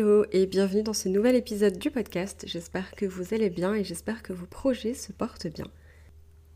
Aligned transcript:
Hello 0.00 0.24
et 0.32 0.46
bienvenue 0.46 0.82
dans 0.82 0.94
ce 0.94 1.10
nouvel 1.10 1.36
épisode 1.36 1.76
du 1.76 1.90
podcast. 1.90 2.44
J'espère 2.46 2.92
que 2.92 3.04
vous 3.04 3.34
allez 3.34 3.50
bien 3.50 3.74
et 3.74 3.84
j'espère 3.84 4.22
que 4.22 4.32
vos 4.32 4.46
projets 4.46 4.94
se 4.94 5.12
portent 5.12 5.46
bien. 5.46 5.66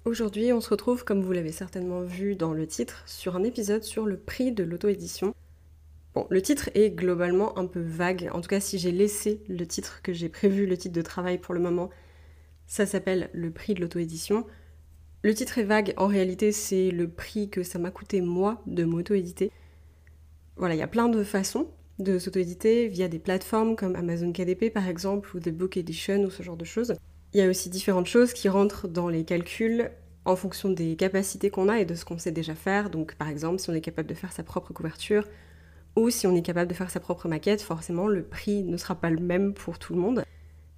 Aujourd'hui, 0.06 0.54
on 0.54 0.62
se 0.62 0.70
retrouve, 0.70 1.04
comme 1.04 1.20
vous 1.20 1.32
l'avez 1.32 1.52
certainement 1.52 2.00
vu 2.00 2.36
dans 2.36 2.54
le 2.54 2.66
titre, 2.66 3.02
sur 3.04 3.36
un 3.36 3.42
épisode 3.42 3.82
sur 3.82 4.06
le 4.06 4.16
prix 4.16 4.50
de 4.50 4.64
l'auto-édition. 4.64 5.34
Bon, 6.14 6.26
le 6.30 6.40
titre 6.40 6.70
est 6.74 6.88
globalement 6.88 7.58
un 7.58 7.66
peu 7.66 7.82
vague. 7.82 8.30
En 8.32 8.40
tout 8.40 8.48
cas, 8.48 8.60
si 8.60 8.78
j'ai 8.78 8.92
laissé 8.92 9.42
le 9.46 9.66
titre 9.66 10.00
que 10.00 10.14
j'ai 10.14 10.30
prévu, 10.30 10.64
le 10.64 10.78
titre 10.78 10.94
de 10.94 11.02
travail 11.02 11.36
pour 11.36 11.52
le 11.52 11.60
moment, 11.60 11.90
ça 12.66 12.86
s'appelle 12.86 13.28
le 13.34 13.50
prix 13.50 13.74
de 13.74 13.82
l'auto-édition. 13.82 14.46
Le 15.20 15.34
titre 15.34 15.58
est 15.58 15.64
vague, 15.64 15.92
en 15.98 16.06
réalité, 16.06 16.50
c'est 16.50 16.90
le 16.90 17.10
prix 17.10 17.50
que 17.50 17.62
ça 17.62 17.78
m'a 17.78 17.90
coûté 17.90 18.22
moi 18.22 18.62
de 18.66 18.84
m'auto-éditer. 18.84 19.52
Voilà, 20.56 20.74
il 20.74 20.78
y 20.78 20.82
a 20.82 20.88
plein 20.88 21.10
de 21.10 21.22
façons 21.22 21.68
de 21.98 22.18
s'auto-éditer 22.18 22.88
via 22.88 23.08
des 23.08 23.18
plateformes 23.18 23.76
comme 23.76 23.96
Amazon 23.96 24.32
KDP 24.32 24.72
par 24.72 24.88
exemple 24.88 25.36
ou 25.36 25.40
The 25.40 25.50
Book 25.50 25.76
Edition 25.76 26.24
ou 26.24 26.30
ce 26.30 26.42
genre 26.42 26.56
de 26.56 26.64
choses. 26.64 26.94
Il 27.32 27.40
y 27.40 27.42
a 27.42 27.48
aussi 27.48 27.68
différentes 27.68 28.06
choses 28.06 28.32
qui 28.32 28.48
rentrent 28.48 28.88
dans 28.88 29.08
les 29.08 29.24
calculs 29.24 29.90
en 30.24 30.36
fonction 30.36 30.70
des 30.70 30.96
capacités 30.96 31.50
qu'on 31.50 31.68
a 31.68 31.78
et 31.80 31.84
de 31.84 31.94
ce 31.94 32.04
qu'on 32.04 32.18
sait 32.18 32.32
déjà 32.32 32.54
faire. 32.54 32.90
Donc 32.90 33.14
par 33.14 33.28
exemple, 33.28 33.58
si 33.58 33.70
on 33.70 33.74
est 33.74 33.80
capable 33.80 34.08
de 34.08 34.14
faire 34.14 34.32
sa 34.32 34.42
propre 34.42 34.72
couverture 34.72 35.26
ou 35.96 36.10
si 36.10 36.26
on 36.26 36.34
est 36.34 36.42
capable 36.42 36.68
de 36.68 36.74
faire 36.74 36.90
sa 36.90 37.00
propre 37.00 37.28
maquette, 37.28 37.62
forcément 37.62 38.08
le 38.08 38.22
prix 38.22 38.62
ne 38.64 38.76
sera 38.76 38.94
pas 38.94 39.10
le 39.10 39.20
même 39.20 39.54
pour 39.54 39.78
tout 39.78 39.94
le 39.94 40.00
monde. 40.00 40.24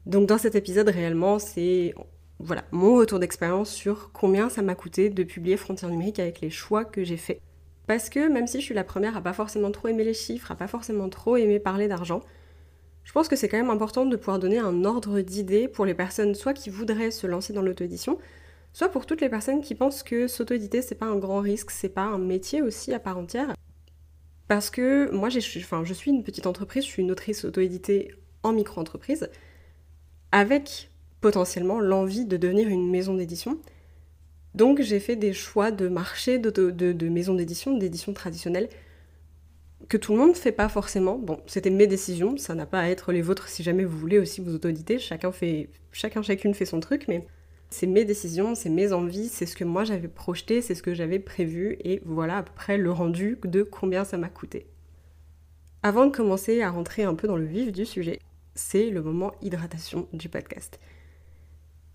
Donc 0.05 0.29
dans 0.29 0.39
cet 0.39 0.55
épisode 0.55 0.89
réellement, 0.89 1.39
c'est 1.39 1.95
voilà, 2.39 2.65
mon 2.71 2.97
retour 2.97 3.19
d'expérience 3.19 3.71
sur 3.71 4.11
combien 4.13 4.51
ça 4.51 4.61
m'a 4.61 4.75
coûté 4.75 5.09
de 5.09 5.25
publier 5.25 5.57
Frontières 5.57 5.91
numériques 5.91 6.19
avec 6.19 6.41
les 6.41 6.51
choix 6.51 6.85
que 6.85 7.03
j'ai 7.03 7.17
faits 7.17 7.41
parce 7.87 8.09
que 8.09 8.29
même 8.29 8.47
si 8.47 8.61
je 8.61 8.65
suis 8.65 8.75
la 8.75 8.85
première 8.85 9.17
à 9.17 9.23
pas 9.23 9.33
forcément 9.33 9.71
trop 9.71 9.89
aimer 9.89 10.05
les 10.05 10.15
chiffres, 10.15 10.51
à 10.51 10.57
pas 10.57 10.67
forcément 10.67 11.09
trop 11.09 11.37
aimer 11.37 11.59
parler 11.61 11.89
d'argent, 11.89 12.23
je 13.05 13.13
pense 13.13 13.29
que 13.29 13.37
c'est 13.37 13.49
quand 13.49 13.57
même 13.57 13.71
important 13.71 14.05
de 14.05 14.17
pouvoir 14.17 14.39
donner 14.39 14.59
un 14.59 14.85
ordre 14.85 15.21
d'idées 15.21 15.69
pour 15.69 15.87
les 15.87 15.95
personnes 15.95 16.35
soit 16.35 16.55
qui 16.55 16.71
voudraient 16.71 17.13
se 17.13 17.27
lancer 17.27 17.53
dans 17.53 17.63
l'auto-édition, 17.63 18.19
soit 18.73 18.89
pour 18.89 19.07
toutes 19.07 19.21
les 19.21 19.29
personnes 19.29 19.61
qui 19.61 19.75
pensent 19.75 20.03
que 20.03 20.27
s'auto-éditer 20.27 20.83
c'est 20.83 20.97
pas 20.97 21.07
un 21.07 21.17
grand 21.17 21.41
risque, 21.41 21.71
c'est 21.71 21.89
pas 21.89 22.03
un 22.03 22.19
métier 22.19 22.63
aussi 22.63 22.93
à 22.93 22.99
part 22.99 23.19
entière. 23.19 23.55
Parce 24.49 24.71
que 24.71 25.11
moi 25.13 25.29
enfin, 25.29 25.85
je 25.85 25.95
suis 25.95 26.11
une 26.11 26.23
petite 26.23 26.47
entreprise, 26.47 26.85
je 26.85 26.89
suis 26.89 27.03
une 27.03 27.11
autrice 27.11 27.45
auto-éditée 27.45 28.15
en 28.43 28.53
micro-entreprise, 28.53 29.29
avec 30.33 30.91
potentiellement 31.21 31.81
l'envie 31.81 32.25
de 32.25 32.37
devenir 32.37 32.69
une 32.69 32.91
maison 32.91 33.15
d'édition. 33.15 33.59
Donc 34.57 34.81
j'ai 34.81 35.01
fait 35.01 35.17
des 35.17 35.35
choix 35.35 35.71
de 35.71 35.87
marché, 35.87 36.39
de, 36.39 36.51
de, 36.51 37.09
maisons 37.11 37.35
d'édition, 37.35 37.77
d'édition 37.77 38.15
traditionnelle, 38.15 38.71
que 39.91 39.99
tout 39.99 40.13
le 40.13 40.19
monde 40.19 40.31
ne 40.31 40.35
fait 40.35 40.51
pas 40.51 40.71
forcément. 40.71 41.19
Bon, 41.19 41.41
c'était 41.47 41.69
mes 41.69 41.87
décisions, 41.87 42.39
ça 42.39 42.55
n'a 42.55 42.65
pas 42.65 42.81
à 42.81 42.89
être 42.89 43.13
les 43.13 43.21
vôtres 43.21 43.49
si 43.49 43.63
jamais 43.63 43.85
vous 43.85 43.99
voulez 43.99 44.19
aussi 44.19 44.41
vous 44.41 44.55
auto-éditer, 44.55 44.99
chacun, 44.99 45.31
fait, 45.31 45.69
chacun, 45.93 46.23
chacune 46.23 46.55
fait 46.55 46.65
son 46.65 46.81
truc, 46.81 47.05
mais 47.07 47.27
c'est 47.69 47.87
mes 47.87 48.07
décisions, 48.07 48.55
c'est 48.55 48.71
mes 48.71 48.95
envies, 48.95 49.29
c'est 49.29 49.45
ce 49.45 49.57
que 49.57 49.65
moi 49.65 49.85
j'avais 49.85 50.09
projeté, 50.09 50.63
c'est 50.63 50.75
ce 50.75 50.83
que 50.83 50.95
j'avais 50.95 51.19
prévu, 51.19 51.77
et 51.85 52.01
voilà 52.07 52.39
à 52.39 52.43
peu 52.43 52.53
près 52.55 52.79
le 52.79 52.91
rendu 52.91 53.39
de 53.45 53.63
combien 53.63 54.05
ça 54.05 54.17
m'a 54.17 54.31
coûté. 54.31 54.67
Avant 55.83 56.07
de 56.07 56.17
commencer 56.17 56.63
à 56.63 56.71
rentrer 56.71 57.03
un 57.03 57.15
peu 57.15 57.29
dans 57.29 57.37
le 57.37 57.45
vif 57.45 57.73
du 57.73 57.85
sujet, 57.85 58.21
c'est 58.55 58.89
le 58.89 59.03
moment 59.03 59.35
hydratation 59.43 60.09
du 60.15 60.31
podcast. 60.31 60.81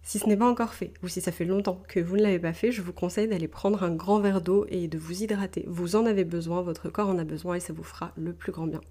Si 0.03 0.17
ce 0.17 0.27
n'est 0.27 0.37
pas 0.37 0.49
encore 0.49 0.73
fait, 0.73 0.93
ou 1.03 1.07
si 1.07 1.21
ça 1.21 1.31
fait 1.31 1.45
longtemps 1.45 1.83
que 1.87 1.99
vous 1.99 2.17
ne 2.17 2.23
l'avez 2.23 2.39
pas 2.39 2.53
fait, 2.53 2.71
je 2.71 2.81
vous 2.81 2.91
conseille 2.91 3.27
d'aller 3.27 3.47
prendre 3.47 3.83
un 3.83 3.93
grand 3.93 4.19
verre 4.19 4.41
d'eau 4.41 4.65
et 4.69 4.87
de 4.87 4.97
vous 4.97 5.23
hydrater. 5.23 5.63
Vous 5.67 5.95
en 5.95 6.05
avez 6.05 6.23
besoin, 6.23 6.61
votre 6.63 6.89
corps 6.89 7.09
en 7.09 7.19
a 7.19 7.23
besoin 7.23 7.55
et 7.55 7.59
ça 7.59 7.71
vous 7.71 7.83
fera 7.83 8.11
le 8.17 8.33
plus 8.33 8.51
grand 8.51 8.65
bien. 8.65 8.81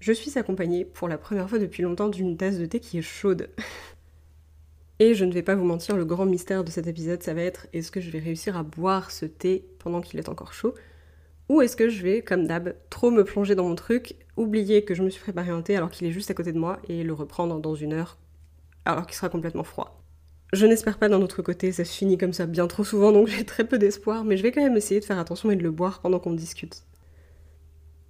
Je 0.00 0.12
suis 0.12 0.38
accompagnée 0.38 0.84
pour 0.84 1.08
la 1.08 1.16
première 1.16 1.48
fois 1.48 1.58
depuis 1.58 1.82
longtemps 1.82 2.08
d'une 2.08 2.36
tasse 2.36 2.58
de 2.58 2.66
thé 2.66 2.78
qui 2.78 2.98
est 2.98 3.02
chaude. 3.02 3.48
et 4.98 5.14
je 5.14 5.24
ne 5.24 5.32
vais 5.32 5.42
pas 5.42 5.54
vous 5.54 5.64
mentir, 5.64 5.96
le 5.96 6.04
grand 6.04 6.26
mystère 6.26 6.62
de 6.62 6.70
cet 6.70 6.86
épisode, 6.86 7.22
ça 7.22 7.32
va 7.32 7.40
être 7.40 7.66
est-ce 7.72 7.90
que 7.90 8.02
je 8.02 8.10
vais 8.10 8.18
réussir 8.18 8.56
à 8.56 8.62
boire 8.62 9.10
ce 9.10 9.24
thé 9.24 9.64
pendant 9.78 10.02
qu'il 10.02 10.20
est 10.20 10.28
encore 10.28 10.52
chaud? 10.52 10.74
Ou 11.48 11.62
est-ce 11.62 11.76
que 11.76 11.88
je 11.88 12.02
vais, 12.02 12.22
comme 12.22 12.46
d'hab, 12.46 12.74
trop 12.90 13.10
me 13.10 13.24
plonger 13.24 13.54
dans 13.54 13.66
mon 13.66 13.74
truc, 13.74 14.14
oublier 14.36 14.84
que 14.84 14.94
je 14.94 15.02
me 15.02 15.10
suis 15.10 15.22
préparé 15.22 15.50
un 15.50 15.62
thé 15.62 15.74
alors 15.76 15.90
qu'il 15.90 16.06
est 16.06 16.12
juste 16.12 16.30
à 16.30 16.34
côté 16.34 16.52
de 16.52 16.58
moi 16.58 16.80
et 16.88 17.02
le 17.02 17.14
reprendre 17.14 17.58
dans 17.60 17.74
une 17.74 17.94
heure 17.94 18.18
alors 18.84 19.06
qu'il 19.06 19.16
sera 19.16 19.30
complètement 19.30 19.64
froid? 19.64 20.03
Je 20.52 20.66
n'espère 20.66 20.98
pas 20.98 21.08
d'un 21.08 21.22
autre 21.22 21.42
côté, 21.42 21.72
ça 21.72 21.84
se 21.84 21.96
finit 21.96 22.18
comme 22.18 22.32
ça 22.32 22.46
bien 22.46 22.66
trop 22.66 22.84
souvent, 22.84 23.12
donc 23.12 23.26
j'ai 23.28 23.44
très 23.44 23.64
peu 23.64 23.78
d'espoir, 23.78 24.24
mais 24.24 24.36
je 24.36 24.42
vais 24.42 24.52
quand 24.52 24.62
même 24.62 24.76
essayer 24.76 25.00
de 25.00 25.04
faire 25.04 25.18
attention 25.18 25.50
et 25.50 25.56
de 25.56 25.62
le 25.62 25.70
boire 25.70 26.00
pendant 26.00 26.18
qu'on 26.18 26.32
discute. 26.32 26.84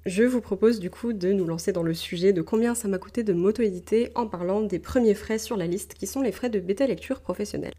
Je 0.06 0.22
vous 0.22 0.42
propose 0.42 0.80
du 0.80 0.90
coup 0.90 1.14
de 1.14 1.32
nous 1.32 1.46
lancer 1.46 1.72
dans 1.72 1.82
le 1.82 1.94
sujet 1.94 2.34
de 2.34 2.42
combien 2.42 2.74
ça 2.74 2.88
m'a 2.88 2.98
coûté 2.98 3.22
de 3.22 3.32
m'auto-éditer 3.32 4.10
en 4.14 4.26
parlant 4.26 4.60
des 4.60 4.78
premiers 4.78 5.14
frais 5.14 5.38
sur 5.38 5.56
la 5.56 5.66
liste 5.66 5.94
qui 5.94 6.06
sont 6.06 6.20
les 6.20 6.32
frais 6.32 6.50
de 6.50 6.60
bêta 6.60 6.86
lecture 6.86 7.20
professionnelle. 7.20 7.72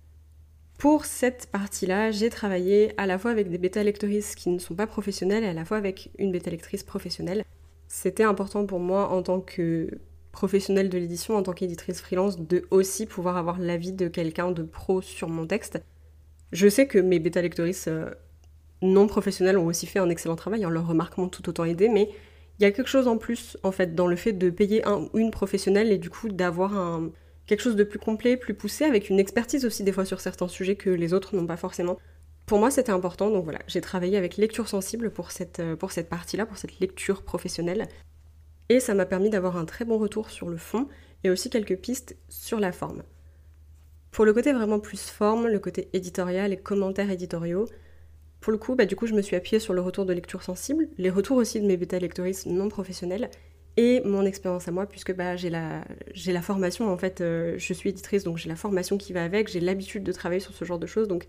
Pour 0.80 1.06
cette 1.06 1.48
partie-là, 1.52 2.10
j'ai 2.10 2.32
travaillé 2.32 2.94
à 2.98 3.06
la 3.06 3.20
fois 3.20 3.30
avec 3.30 3.50
des 3.50 3.60
bêta 3.60 3.84
lectrices 3.84 4.34
qui 4.34 4.50
ne 4.50 4.58
sont 4.58 4.74
pas 4.74 4.88
professionnelles 4.88 5.44
et 5.44 5.48
à 5.48 5.54
la 5.54 5.66
fois 5.66 5.78
avec 5.78 6.10
une 6.18 6.32
bêta 6.32 6.50
lectrice 6.50 6.84
professionnelle. 6.84 7.46
C'était 7.88 8.24
important 8.24 8.66
pour 8.66 8.80
moi 8.80 9.10
en 9.10 9.22
tant 9.22 9.40
que 9.40 9.90
professionnelle 10.36 10.90
de 10.90 10.98
l'édition 10.98 11.38
en 11.38 11.44
tant 11.44 11.54
qu'éditrice 11.54 12.02
freelance 12.02 12.38
de 12.38 12.68
aussi 12.70 13.06
pouvoir 13.06 13.38
avoir 13.38 13.58
l'avis 13.58 13.94
de 13.94 14.10
quelqu'un 14.10 14.52
de 14.52 14.64
pro 14.64 15.02
sur 15.02 15.30
mon 15.30 15.48
texte. 15.48 15.82
Je 16.52 16.68
sais 16.68 16.88
que 16.88 17.00
mes 17.00 17.20
bêta 17.20 17.42
lectrices 17.42 17.88
euh, 17.88 18.10
non 18.82 19.08
professionnelles 19.08 19.58
ont 19.58 19.66
aussi 19.66 19.88
fait 19.88 20.00
un 20.00 20.10
excellent 20.10 20.36
travail, 20.36 20.66
en 20.66 20.68
hein, 20.68 20.72
leurs 20.72 20.88
remarques 20.88 21.18
m'ont 21.18 21.30
tout 21.30 21.48
autant 21.48 21.64
aidé, 21.64 21.88
mais 21.88 22.10
il 22.60 22.64
y 22.64 22.66
a 22.66 22.72
quelque 22.72 22.90
chose 22.90 23.08
en 23.08 23.18
plus 23.18 23.58
en 23.64 23.72
fait 23.72 23.96
dans 23.96 24.08
le 24.08 24.18
fait 24.18 24.34
de 24.34 24.50
payer 24.50 24.86
un 24.86 25.08
ou 25.14 25.20
une 25.20 25.32
professionnelle 25.32 25.92
et 25.92 25.98
du 25.98 26.10
coup 26.10 26.28
d'avoir 26.28 26.78
un, 26.78 27.12
quelque 27.48 27.62
chose 27.62 27.78
de 27.78 27.86
plus 27.86 28.00
complet, 28.00 28.36
plus 28.36 28.54
poussé, 28.54 28.84
avec 28.84 29.10
une 29.10 29.20
expertise 29.20 29.66
aussi 29.66 29.84
des 29.84 29.94
fois 29.94 30.04
sur 30.04 30.20
certains 30.20 30.50
sujets 30.50 30.76
que 30.76 30.90
les 30.90 31.14
autres 31.14 31.36
n'ont 31.36 31.48
pas 31.48 31.58
forcément. 31.58 31.98
Pour 32.46 32.60
moi, 32.60 32.70
c'était 32.72 32.92
important, 32.92 33.30
donc 33.32 33.46
voilà, 33.46 33.60
j'ai 33.68 33.82
travaillé 33.82 34.18
avec 34.18 34.36
Lecture 34.38 34.68
Sensible 34.68 35.12
pour 35.12 35.32
cette, 35.32 35.62
euh, 35.62 35.76
pour 35.76 35.92
cette 35.92 36.10
partie-là, 36.10 36.46
pour 36.46 36.58
cette 36.58 36.80
lecture 36.80 37.24
professionnelle. 37.24 37.88
Et 38.70 38.80
ça 38.80 38.94
m'a 38.94 39.06
permis 39.06 39.30
d'avoir 39.30 39.58
un 39.58 39.66
très 39.66 39.86
bon 39.86 39.98
retour 39.98 40.30
sur 40.30 40.50
le 40.50 40.58
fond 40.58 40.88
et 41.24 41.30
aussi 41.30 41.50
quelques 41.50 41.78
pistes 41.78 42.16
sur 42.30 42.60
la 42.60 42.72
forme. 42.72 43.04
Pour 44.12 44.26
le 44.26 44.34
côté 44.34 44.54
vraiment 44.54 44.80
plus 44.80 45.10
forme, 45.10 45.48
le 45.48 45.60
côté 45.60 45.90
éditorial 45.94 46.54
et 46.54 46.58
commentaires 46.58 47.12
éditoriaux, 47.12 47.68
pour 48.40 48.52
le 48.52 48.58
coup, 48.58 48.76
bah, 48.76 48.86
du 48.86 48.96
coup, 48.96 49.08
je 49.08 49.14
me 49.14 49.22
suis 49.22 49.36
appuyée 49.36 49.60
sur 49.60 49.74
le 49.74 49.82
retour 49.82 50.06
de 50.06 50.14
lecture 50.14 50.44
sensible, 50.44 50.88
les 50.98 51.10
retours 51.10 51.38
aussi 51.38 51.60
de 51.60 51.66
mes 51.66 51.78
bêta 51.78 52.00
lectoristes 52.00 52.46
non 52.46 52.70
professionnels 52.70 53.30
et 53.76 54.02
mon 54.06 54.24
expérience 54.26 54.68
à 54.68 54.72
moi, 54.72 54.86
puisque 54.86 55.14
bah, 55.16 55.36
j'ai 55.36 55.50
la, 55.50 55.84
la 56.28 56.42
formation, 56.42 56.90
en 56.90 56.98
fait, 56.98 57.22
euh, 57.22 57.56
je 57.58 57.74
suis 57.74 57.90
éditrice, 57.90 58.24
donc 58.24 58.38
j'ai 58.38 58.48
la 58.48 58.56
formation 58.56 58.98
qui 58.98 59.14
va 59.14 59.24
avec, 59.24 59.48
j'ai 59.50 59.60
l'habitude 59.60 60.04
de 60.04 60.12
travailler 60.12 60.40
sur 60.40 60.54
ce 60.54 60.64
genre 60.64 60.80
de 60.80 60.88
choses, 60.88 61.08
donc 61.08 61.26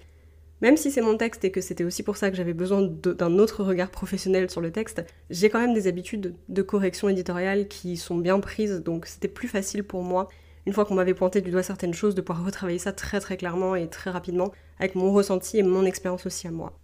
même 0.62 0.76
si 0.76 0.90
c'est 0.90 1.02
mon 1.02 1.16
texte 1.16 1.44
et 1.44 1.50
que 1.50 1.60
c'était 1.60 1.84
aussi 1.84 2.02
pour 2.02 2.16
ça 2.16 2.30
que 2.30 2.36
j'avais 2.36 2.54
besoin 2.54 2.82
d'un 2.82 3.38
autre 3.38 3.62
regard 3.62 3.90
professionnel 3.90 4.50
sur 4.50 4.60
le 4.60 4.72
texte, 4.72 5.04
j'ai 5.30 5.50
quand 5.50 5.60
même 5.60 5.74
des 5.74 5.86
habitudes 5.86 6.34
de 6.48 6.62
correction 6.62 7.08
éditoriale 7.08 7.68
qui 7.68 7.96
sont 7.96 8.16
bien 8.16 8.40
prises, 8.40 8.82
donc 8.82 9.06
c'était 9.06 9.28
plus 9.28 9.48
facile 9.48 9.84
pour 9.84 10.02
moi, 10.02 10.28
une 10.66 10.72
fois 10.72 10.84
qu'on 10.84 10.94
m'avait 10.94 11.14
pointé 11.14 11.40
du 11.40 11.50
doigt 11.50 11.62
certaines 11.62 11.94
choses, 11.94 12.14
de 12.14 12.20
pouvoir 12.20 12.44
retravailler 12.44 12.78
ça 12.78 12.92
très 12.92 13.20
très 13.20 13.36
clairement 13.36 13.76
et 13.76 13.88
très 13.88 14.10
rapidement, 14.10 14.52
avec 14.78 14.94
mon 14.94 15.12
ressenti 15.12 15.58
et 15.58 15.62
mon 15.62 15.84
expérience 15.84 16.26
aussi 16.26 16.48
à 16.48 16.50
moi. 16.50 16.78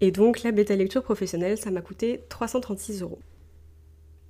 Et 0.00 0.10
donc 0.10 0.42
la 0.42 0.52
bêta 0.52 0.76
lecture 0.76 1.02
professionnelle, 1.02 1.58
ça 1.58 1.70
m'a 1.70 1.80
coûté 1.80 2.24
336 2.28 3.02
euros. 3.02 3.18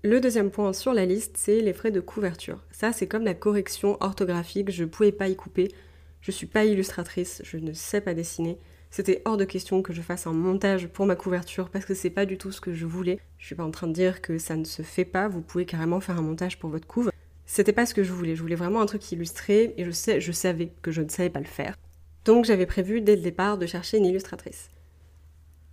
Le 0.04 0.20
deuxième 0.20 0.50
point 0.50 0.72
sur 0.72 0.94
la 0.94 1.04
liste, 1.04 1.36
c'est 1.36 1.60
les 1.60 1.72
frais 1.72 1.90
de 1.90 1.98
couverture. 1.98 2.62
Ça, 2.70 2.92
c'est 2.92 3.08
comme 3.08 3.24
la 3.24 3.34
correction 3.34 3.96
orthographique, 4.00 4.70
je 4.70 4.84
pouvais 4.84 5.10
pas 5.10 5.26
y 5.26 5.34
couper. 5.34 5.72
Je 6.20 6.30
suis 6.30 6.46
pas 6.46 6.64
illustratrice, 6.64 7.42
je 7.44 7.56
ne 7.56 7.72
sais 7.72 8.00
pas 8.00 8.14
dessiner. 8.14 8.58
C'était 8.90 9.22
hors 9.24 9.36
de 9.36 9.44
question 9.44 9.82
que 9.82 9.92
je 9.92 10.00
fasse 10.00 10.26
un 10.26 10.32
montage 10.32 10.88
pour 10.88 11.06
ma 11.06 11.16
couverture 11.16 11.68
parce 11.68 11.84
que 11.84 11.94
c'est 11.94 12.10
pas 12.10 12.26
du 12.26 12.38
tout 12.38 12.52
ce 12.52 12.60
que 12.60 12.72
je 12.72 12.86
voulais. 12.86 13.20
Je 13.38 13.46
suis 13.46 13.54
pas 13.54 13.64
en 13.64 13.70
train 13.70 13.86
de 13.86 13.92
dire 13.92 14.22
que 14.22 14.38
ça 14.38 14.56
ne 14.56 14.64
se 14.64 14.82
fait 14.82 15.04
pas, 15.04 15.28
vous 15.28 15.42
pouvez 15.42 15.66
carrément 15.66 16.00
faire 16.00 16.18
un 16.18 16.22
montage 16.22 16.58
pour 16.58 16.70
votre 16.70 16.86
couve. 16.86 17.10
C'était 17.44 17.72
pas 17.72 17.86
ce 17.86 17.94
que 17.94 18.02
je 18.02 18.12
voulais, 18.12 18.34
je 18.34 18.42
voulais 18.42 18.54
vraiment 18.54 18.80
un 18.80 18.86
truc 18.86 19.10
illustré 19.12 19.74
et 19.76 19.84
je, 19.84 19.90
sais, 19.90 20.20
je 20.20 20.32
savais 20.32 20.72
que 20.82 20.90
je 20.90 21.02
ne 21.02 21.08
savais 21.08 21.30
pas 21.30 21.40
le 21.40 21.46
faire. 21.46 21.76
Donc 22.24 22.44
j'avais 22.44 22.66
prévu 22.66 23.00
dès 23.00 23.16
le 23.16 23.22
départ 23.22 23.58
de 23.58 23.66
chercher 23.66 23.98
une 23.98 24.06
illustratrice. 24.06 24.68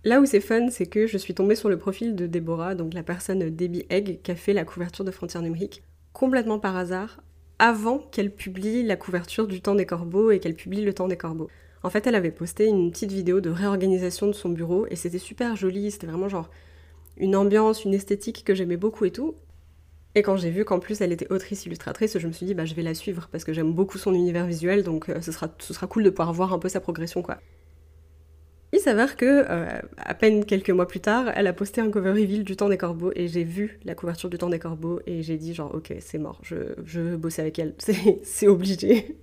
Là 0.04 0.20
où 0.20 0.26
c'est 0.26 0.40
fun, 0.40 0.68
c'est 0.70 0.86
que 0.86 1.06
je 1.06 1.18
suis 1.18 1.34
tombée 1.34 1.56
sur 1.56 1.68
le 1.68 1.78
profil 1.78 2.14
de 2.14 2.26
Déborah, 2.26 2.74
donc 2.74 2.94
la 2.94 3.02
personne 3.02 3.50
Debbie 3.50 3.86
Egg 3.90 4.20
qui 4.22 4.30
a 4.30 4.36
fait 4.36 4.52
la 4.52 4.64
couverture 4.64 5.04
de 5.04 5.10
Frontières 5.10 5.42
numériques, 5.42 5.82
complètement 6.12 6.60
par 6.60 6.76
hasard, 6.76 7.20
avant 7.58 7.98
qu'elle 7.98 8.30
publie 8.30 8.82
la 8.82 8.96
couverture 8.96 9.46
du 9.46 9.60
Temps 9.60 9.74
des 9.74 9.86
Corbeaux 9.86 10.30
et 10.30 10.40
qu'elle 10.40 10.54
publie 10.54 10.82
le 10.82 10.92
Temps 10.92 11.08
des 11.08 11.16
Corbeaux. 11.16 11.50
En 11.82 11.90
fait, 11.90 12.06
elle 12.06 12.14
avait 12.14 12.30
posté 12.30 12.66
une 12.66 12.90
petite 12.90 13.12
vidéo 13.12 13.40
de 13.40 13.50
réorganisation 13.50 14.26
de 14.26 14.32
son 14.32 14.48
bureau 14.48 14.86
et 14.90 14.96
c'était 14.96 15.18
super 15.18 15.56
joli, 15.56 15.90
c'était 15.90 16.06
vraiment 16.06 16.28
genre 16.28 16.50
une 17.16 17.36
ambiance, 17.36 17.84
une 17.84 17.94
esthétique 17.94 18.44
que 18.44 18.54
j'aimais 18.54 18.76
beaucoup 18.76 19.04
et 19.04 19.12
tout. 19.12 19.34
Et 20.14 20.22
quand 20.22 20.36
j'ai 20.36 20.50
vu 20.50 20.64
qu'en 20.64 20.80
plus 20.80 21.00
elle 21.00 21.12
était 21.12 21.30
autrice 21.30 21.66
illustratrice, 21.66 22.18
je 22.18 22.26
me 22.26 22.32
suis 22.32 22.46
dit 22.46 22.54
bah 22.54 22.64
je 22.64 22.74
vais 22.74 22.82
la 22.82 22.94
suivre 22.94 23.28
parce 23.30 23.44
que 23.44 23.52
j'aime 23.52 23.72
beaucoup 23.72 23.98
son 23.98 24.14
univers 24.14 24.46
visuel 24.46 24.82
donc 24.82 25.08
euh, 25.08 25.20
ce, 25.20 25.30
sera, 25.30 25.48
ce 25.58 25.74
sera 25.74 25.86
cool 25.86 26.04
de 26.04 26.10
pouvoir 26.10 26.32
voir 26.32 26.52
un 26.54 26.58
peu 26.58 26.68
sa 26.68 26.80
progression 26.80 27.22
quoi. 27.22 27.38
Il 28.72 28.80
s'avère 28.80 29.16
que, 29.16 29.44
euh, 29.48 29.80
à 29.96 30.14
peine 30.14 30.44
quelques 30.44 30.70
mois 30.70 30.88
plus 30.88 31.00
tard, 31.00 31.30
elle 31.34 31.46
a 31.46 31.52
posté 31.52 31.80
un 31.80 31.90
cover 31.90 32.10
reveal 32.10 32.44
du 32.44 32.56
Temps 32.56 32.68
des 32.68 32.76
Corbeaux 32.76 33.12
et 33.14 33.28
j'ai 33.28 33.44
vu 33.44 33.78
la 33.84 33.94
couverture 33.94 34.28
du 34.28 34.38
Temps 34.38 34.50
des 34.50 34.58
Corbeaux 34.58 35.00
et 35.06 35.22
j'ai 35.22 35.36
dit 35.36 35.54
genre 35.54 35.74
ok 35.74 35.94
c'est 36.00 36.18
mort, 36.18 36.40
je, 36.42 36.56
je 36.84 37.00
veux 37.00 37.16
bosser 37.16 37.42
avec 37.42 37.58
elle, 37.58 37.74
c'est 38.22 38.48
obligé. 38.48 39.16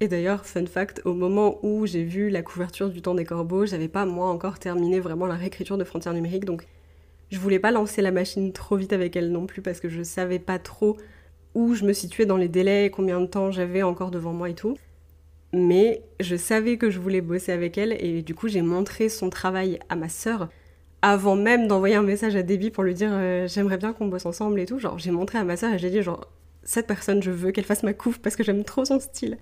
Et 0.00 0.08
d'ailleurs, 0.08 0.44
fun 0.46 0.66
fact, 0.66 1.00
au 1.04 1.14
moment 1.14 1.58
où 1.64 1.86
j'ai 1.86 2.02
vu 2.02 2.28
la 2.28 2.42
couverture 2.42 2.90
du 2.90 3.02
Temps 3.02 3.14
des 3.14 3.24
Corbeaux, 3.24 3.66
j'avais 3.66 3.88
pas 3.88 4.04
moi 4.06 4.28
encore 4.28 4.58
terminé 4.58 5.00
vraiment 5.00 5.26
la 5.26 5.36
réécriture 5.36 5.78
de 5.78 5.84
Frontières 5.84 6.14
numériques 6.14 6.44
donc 6.44 6.66
je 7.30 7.38
voulais 7.38 7.58
pas 7.58 7.70
lancer 7.70 8.02
la 8.02 8.12
machine 8.12 8.52
trop 8.52 8.76
vite 8.76 8.92
avec 8.92 9.16
elle 9.16 9.32
non 9.32 9.46
plus 9.46 9.62
parce 9.62 9.80
que 9.80 9.88
je 9.88 10.02
savais 10.02 10.38
pas 10.38 10.58
trop 10.58 10.98
où 11.54 11.74
je 11.74 11.84
me 11.84 11.92
situais 11.94 12.26
dans 12.26 12.36
les 12.36 12.48
délais, 12.48 12.90
combien 12.90 13.20
de 13.20 13.26
temps 13.26 13.50
j'avais 13.50 13.82
encore 13.82 14.10
devant 14.10 14.32
moi 14.34 14.50
et 14.50 14.54
tout. 14.54 14.76
Mais 15.52 16.02
je 16.20 16.36
savais 16.36 16.78
que 16.78 16.90
je 16.90 16.98
voulais 16.98 17.20
bosser 17.20 17.52
avec 17.52 17.76
elle 17.76 17.92
et 18.00 18.22
du 18.22 18.34
coup 18.34 18.48
j'ai 18.48 18.62
montré 18.62 19.08
son 19.08 19.28
travail 19.28 19.78
à 19.88 19.96
ma 19.96 20.08
sœur 20.08 20.48
avant 21.02 21.36
même 21.36 21.68
d'envoyer 21.68 21.96
un 21.96 22.02
message 22.02 22.36
à 22.36 22.42
Debbie 22.42 22.70
pour 22.70 22.84
lui 22.84 22.94
dire 22.94 23.10
euh, 23.12 23.46
j'aimerais 23.48 23.76
bien 23.76 23.92
qu'on 23.92 24.06
bosse 24.06 24.24
ensemble 24.24 24.60
et 24.60 24.66
tout. 24.66 24.78
Genre 24.78 24.98
j'ai 24.98 25.10
montré 25.10 25.38
à 25.38 25.44
ma 25.44 25.56
sœur 25.56 25.74
et 25.74 25.78
j'ai 25.78 25.90
dit 25.90 26.02
genre 26.02 26.30
cette 26.62 26.86
personne 26.86 27.22
je 27.22 27.30
veux 27.30 27.50
qu'elle 27.50 27.64
fasse 27.64 27.82
ma 27.82 27.92
couve 27.92 28.20
parce 28.20 28.36
que 28.36 28.44
j'aime 28.44 28.64
trop 28.64 28.84
son 28.84 28.98
style. 28.98 29.36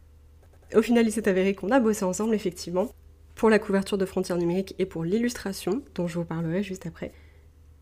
Au 0.75 0.83
final 0.83 1.07
il 1.07 1.13
s'est 1.13 1.29
avéré 1.29 1.55
qu'on 1.55 1.71
a 1.71 1.79
bossé 1.79 2.05
ensemble 2.05 2.35
effectivement 2.35 2.89
pour 3.37 3.49
la 3.49 3.59
couverture 3.59 3.97
de 3.97 4.05
Frontières 4.05 4.39
numériques 4.39 4.75
et 4.79 4.87
pour 4.87 5.05
l'illustration 5.05 5.83
dont 5.95 6.09
je 6.09 6.19
vous 6.19 6.25
parlerai 6.25 6.63
juste 6.63 6.87
après. 6.87 7.13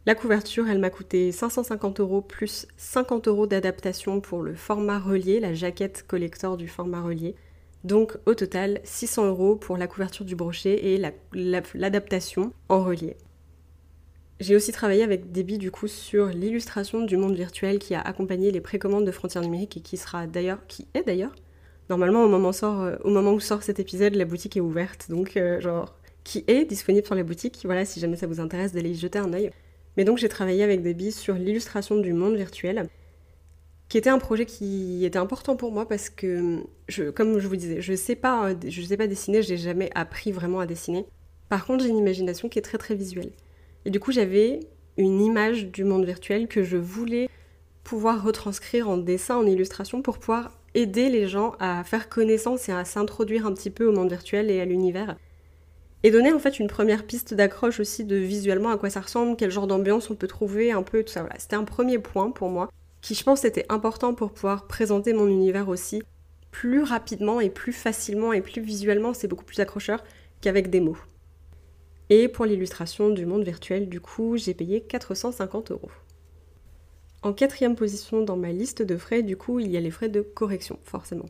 La 0.06 0.14
couverture, 0.14 0.68
elle 0.68 0.78
m'a 0.78 0.88
coûté 0.88 1.32
550 1.32 2.00
euros 2.00 2.22
plus 2.22 2.66
50 2.76 3.28
euros 3.28 3.46
d'adaptation 3.46 4.20
pour 4.20 4.42
le 4.42 4.54
format 4.54 4.98
relié, 4.98 5.40
la 5.40 5.52
jaquette 5.52 6.06
collector 6.06 6.56
du 6.56 6.66
format 6.66 7.02
relié. 7.02 7.34
Donc 7.84 8.16
au 8.26 8.34
total 8.34 8.80
600 8.84 9.26
euros 9.26 9.56
pour 9.56 9.76
la 9.76 9.86
couverture 9.86 10.24
du 10.24 10.34
brochet 10.34 10.94
et 10.94 11.02
l'adaptation 11.74 12.52
en 12.68 12.82
relié. 12.82 13.16
J'ai 14.40 14.54
aussi 14.54 14.70
travaillé 14.70 15.02
avec 15.02 15.32
Debbie 15.32 15.58
du 15.58 15.72
coup 15.72 15.88
sur 15.88 16.26
l'illustration 16.26 17.02
du 17.02 17.16
monde 17.16 17.34
virtuel 17.34 17.80
qui 17.80 17.94
a 17.94 18.00
accompagné 18.00 18.52
les 18.52 18.60
précommandes 18.60 19.04
de 19.04 19.10
Frontières 19.10 19.42
numériques 19.42 19.76
et 19.76 19.80
qui 19.80 19.96
sera 19.96 20.28
d'ailleurs, 20.28 20.64
qui 20.68 20.86
est 20.94 21.02
d'ailleurs, 21.02 21.34
normalement 21.90 22.22
au 22.22 22.28
moment, 22.28 22.52
euh, 22.62 22.96
où 23.04 23.40
sort 23.40 23.64
cet 23.64 23.80
épisode, 23.80 24.14
la 24.14 24.24
boutique 24.24 24.56
est 24.56 24.60
ouverte, 24.60 25.10
donc 25.10 25.36
euh, 25.36 25.60
genre 25.60 25.96
qui 26.22 26.44
est 26.46 26.64
disponible 26.64 27.04
sur 27.04 27.16
la 27.16 27.24
boutique. 27.24 27.60
Voilà, 27.64 27.84
si 27.84 27.98
jamais 27.98 28.16
ça 28.16 28.28
vous 28.28 28.38
intéresse 28.38 28.72
d'aller 28.72 28.90
y 28.90 28.94
jeter 28.94 29.18
un 29.18 29.32
œil. 29.32 29.50
Mais 29.96 30.04
donc 30.04 30.18
j'ai 30.18 30.28
travaillé 30.28 30.62
avec 30.62 30.82
Debbie 30.82 31.10
sur 31.10 31.34
l'illustration 31.34 31.96
du 31.96 32.12
monde 32.12 32.36
virtuel, 32.36 32.88
qui 33.88 33.96
était 33.96 34.10
un 34.10 34.18
projet 34.18 34.44
qui 34.44 35.04
était 35.04 35.18
important 35.18 35.56
pour 35.56 35.72
moi 35.72 35.88
parce 35.88 36.10
que, 36.10 36.62
je, 36.88 37.04
comme 37.04 37.38
je 37.38 37.48
vous 37.48 37.56
disais, 37.56 37.80
je 37.80 37.94
sais 37.94 38.16
pas, 38.16 38.52
je 38.66 38.82
sais 38.82 38.96
pas 38.96 39.06
dessiner, 39.06 39.42
j'ai 39.42 39.56
jamais 39.56 39.90
appris 39.94 40.30
vraiment 40.30 40.60
à 40.60 40.66
dessiner. 40.66 41.06
Par 41.48 41.64
contre, 41.64 41.84
j'ai 41.84 41.90
une 41.90 41.98
imagination 41.98 42.48
qui 42.48 42.58
est 42.58 42.62
très 42.62 42.78
très 42.78 42.94
visuelle. 42.94 43.32
Et 43.86 43.90
du 43.90 44.00
coup, 44.00 44.12
j'avais 44.12 44.60
une 44.98 45.20
image 45.20 45.66
du 45.66 45.84
monde 45.84 46.04
virtuel 46.04 46.48
que 46.48 46.62
je 46.62 46.76
voulais 46.76 47.30
pouvoir 47.82 48.22
retranscrire 48.22 48.88
en 48.90 48.98
dessin, 48.98 49.36
en 49.36 49.46
illustration, 49.46 50.02
pour 50.02 50.18
pouvoir 50.18 50.52
aider 50.74 51.08
les 51.08 51.26
gens 51.26 51.54
à 51.58 51.82
faire 51.84 52.10
connaissance 52.10 52.68
et 52.68 52.72
à 52.72 52.84
s'introduire 52.84 53.46
un 53.46 53.54
petit 53.54 53.70
peu 53.70 53.86
au 53.86 53.92
monde 53.92 54.10
virtuel 54.10 54.50
et 54.50 54.60
à 54.60 54.66
l'univers 54.66 55.16
et 56.02 56.10
donner 56.10 56.32
en 56.32 56.38
fait 56.38 56.60
une 56.60 56.68
première 56.68 57.04
piste 57.04 57.34
d'accroche 57.34 57.80
aussi 57.80 58.04
de 58.04 58.16
visuellement 58.16 58.70
à 58.70 58.78
quoi 58.78 58.90
ça 58.90 59.00
ressemble, 59.00 59.36
quel 59.36 59.50
genre 59.50 59.66
d'ambiance 59.66 60.10
on 60.10 60.14
peut 60.14 60.28
trouver, 60.28 60.70
un 60.70 60.82
peu 60.82 61.02
tout 61.02 61.12
ça. 61.12 61.22
Voilà, 61.22 61.38
c'était 61.38 61.56
un 61.56 61.64
premier 61.64 61.98
point 61.98 62.30
pour 62.30 62.50
moi 62.50 62.68
qui 63.00 63.14
je 63.14 63.22
pense 63.24 63.44
était 63.44 63.66
important 63.68 64.14
pour 64.14 64.32
pouvoir 64.32 64.66
présenter 64.66 65.12
mon 65.12 65.28
univers 65.28 65.68
aussi 65.68 66.02
plus 66.50 66.82
rapidement 66.82 67.40
et 67.40 67.50
plus 67.50 67.72
facilement 67.72 68.32
et 68.32 68.40
plus 68.40 68.60
visuellement, 68.60 69.14
c'est 69.14 69.28
beaucoup 69.28 69.44
plus 69.44 69.60
accrocheur 69.60 70.02
qu'avec 70.40 70.70
des 70.70 70.80
mots. 70.80 70.96
Et 72.10 72.28
pour 72.28 72.46
l'illustration 72.46 73.10
du 73.10 73.26
monde 73.26 73.44
virtuel, 73.44 73.88
du 73.88 74.00
coup, 74.00 74.36
j'ai 74.36 74.54
payé 74.54 74.80
450 74.80 75.72
euros. 75.72 75.90
En 77.22 77.32
quatrième 77.32 77.76
position 77.76 78.22
dans 78.22 78.36
ma 78.36 78.52
liste 78.52 78.82
de 78.82 78.96
frais, 78.96 79.22
du 79.22 79.36
coup, 79.36 79.58
il 79.58 79.70
y 79.70 79.76
a 79.76 79.80
les 79.80 79.90
frais 79.90 80.08
de 80.08 80.22
correction, 80.22 80.78
forcément. 80.84 81.26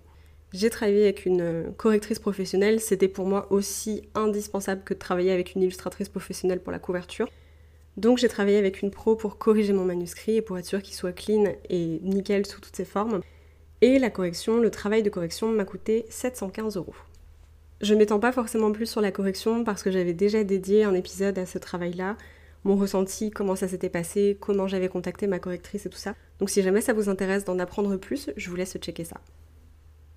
J'ai 0.53 0.71
travaillé 0.71 1.03
avec 1.03 1.27
une 1.27 1.73
correctrice 1.77 2.19
professionnelle, 2.19 2.81
c'était 2.81 3.09
pour 3.09 3.27
moi 3.27 3.51
aussi 3.51 4.03
indispensable 4.15 4.83
que 4.83 4.95
de 4.95 4.99
travailler 4.99 5.33
avec 5.33 5.55
une 5.55 5.63
illustratrice 5.63 6.09
professionnelle 6.09 6.61
pour 6.61 6.73
la 6.73 6.79
couverture. 6.79 7.29
Donc 7.99 8.19
j'ai 8.19 8.29
travaillé 8.29 8.59
avec 8.59 8.81
une 8.81 8.93
pro 8.93 9.17
pour 9.17 9.39
corriger 9.39 9.73
mon 9.73 9.85
manuscrit 9.85 10.37
et 10.37 10.43
pour 10.43 10.57
être 10.57 10.65
sûr 10.65 10.83
qu'il 10.83 10.95
soit 10.95 11.13
clean 11.13 11.53
et 11.69 11.99
nickel 12.05 12.47
sous 12.47 12.61
toutes 12.61 12.77
ses 12.77 12.85
formes. 12.85 13.21
Et 13.81 13.99
la 13.99 14.09
correction, 14.09 14.59
le 14.59 14.71
travail 14.71 15.03
de 15.03 15.11
correction 15.11 15.49
m'a 15.49 15.65
coûté 15.65 16.07
715 16.09 16.77
euros. 16.77 16.95
Je 17.81 17.95
m'étends 17.95 18.21
pas 18.21 18.31
forcément 18.31 18.71
plus 18.71 18.87
sur 18.87 19.01
la 19.01 19.11
correction 19.11 19.65
parce 19.65 19.83
que 19.83 19.91
j'avais 19.91 20.13
déjà 20.13 20.45
dédié 20.45 20.85
un 20.85 20.95
épisode 20.95 21.41
à 21.41 21.47
ce 21.47 21.59
travail-là, 21.59 22.17
mon 22.63 22.77
ressenti, 22.77 23.31
comment 23.31 23.57
ça 23.57 23.67
s'était 23.67 23.89
passé, 23.89 24.37
comment 24.39 24.69
j'avais 24.69 24.89
contacté 24.89 25.27
ma 25.27 25.41
correctrice 25.41 25.87
et 25.87 25.91
tout 25.91 25.99
ça. 25.99 26.15
Donc 26.39 26.51
si 26.51 26.63
jamais 26.63 26.81
ça 26.81 26.93
vous 26.93 27.09
intéresse 27.09 27.45
d'en 27.45 27.59
apprendre 27.59 27.97
plus, 27.97 28.31
je 28.37 28.49
vous 28.49 28.57
laisse 28.57 28.77
checker 28.79 29.05
ça. 29.05 29.21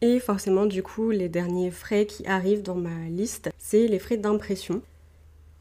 Et 0.02 0.20
forcément, 0.20 0.68
du 0.68 0.84
coup, 0.84 1.10
les 1.10 1.30
derniers 1.30 1.72
frais 1.72 2.06
qui 2.06 2.28
arrivent 2.28 2.64
dans 2.64 2.76
ma 2.76 3.10
liste, 3.10 3.50
c'est 3.58 3.88
les 3.88 4.00
frais 4.00 4.18
d'impression. 4.18 4.84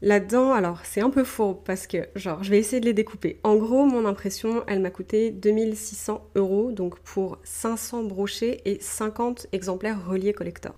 Là-dedans, 0.03 0.53
alors 0.53 0.79
c'est 0.83 1.01
un 1.01 1.11
peu 1.11 1.23
faux 1.23 1.53
parce 1.53 1.85
que, 1.85 2.07
genre, 2.15 2.43
je 2.43 2.49
vais 2.49 2.57
essayer 2.57 2.79
de 2.79 2.85
les 2.85 2.93
découper. 2.93 3.39
En 3.43 3.55
gros, 3.55 3.85
mon 3.85 4.05
impression, 4.05 4.63
elle 4.67 4.79
m'a 4.79 4.89
coûté 4.89 5.29
2600 5.29 6.29
euros, 6.35 6.71
donc 6.71 6.99
pour 6.99 7.37
500 7.43 8.03
brochets 8.03 8.61
et 8.65 8.79
50 8.81 9.47
exemplaires 9.51 10.03
reliés 10.07 10.33
collector. 10.33 10.73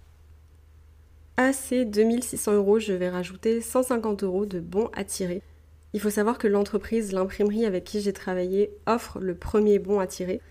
À 1.38 1.52
ces 1.54 1.86
2600 1.86 2.54
euros, 2.54 2.80
je 2.80 2.94
vais 2.94 3.10
rajouter 3.10 3.62
150 3.62 4.24
euros 4.24 4.46
de 4.46 4.60
bons 4.60 4.90
à 4.94 5.04
tirer. 5.04 5.42
Il 5.94 6.00
faut 6.00 6.10
savoir 6.10 6.38
que 6.38 6.48
l'entreprise, 6.48 7.12
l'imprimerie 7.12 7.66
avec 7.66 7.86
qui 7.86 8.02
j'ai 8.02 8.14
travaillé, 8.14 8.72
offre 8.88 9.20
le 9.20 9.36
premier 9.36 9.80
bon 9.80 10.00
à 10.00 10.06
tirer. 10.06 10.42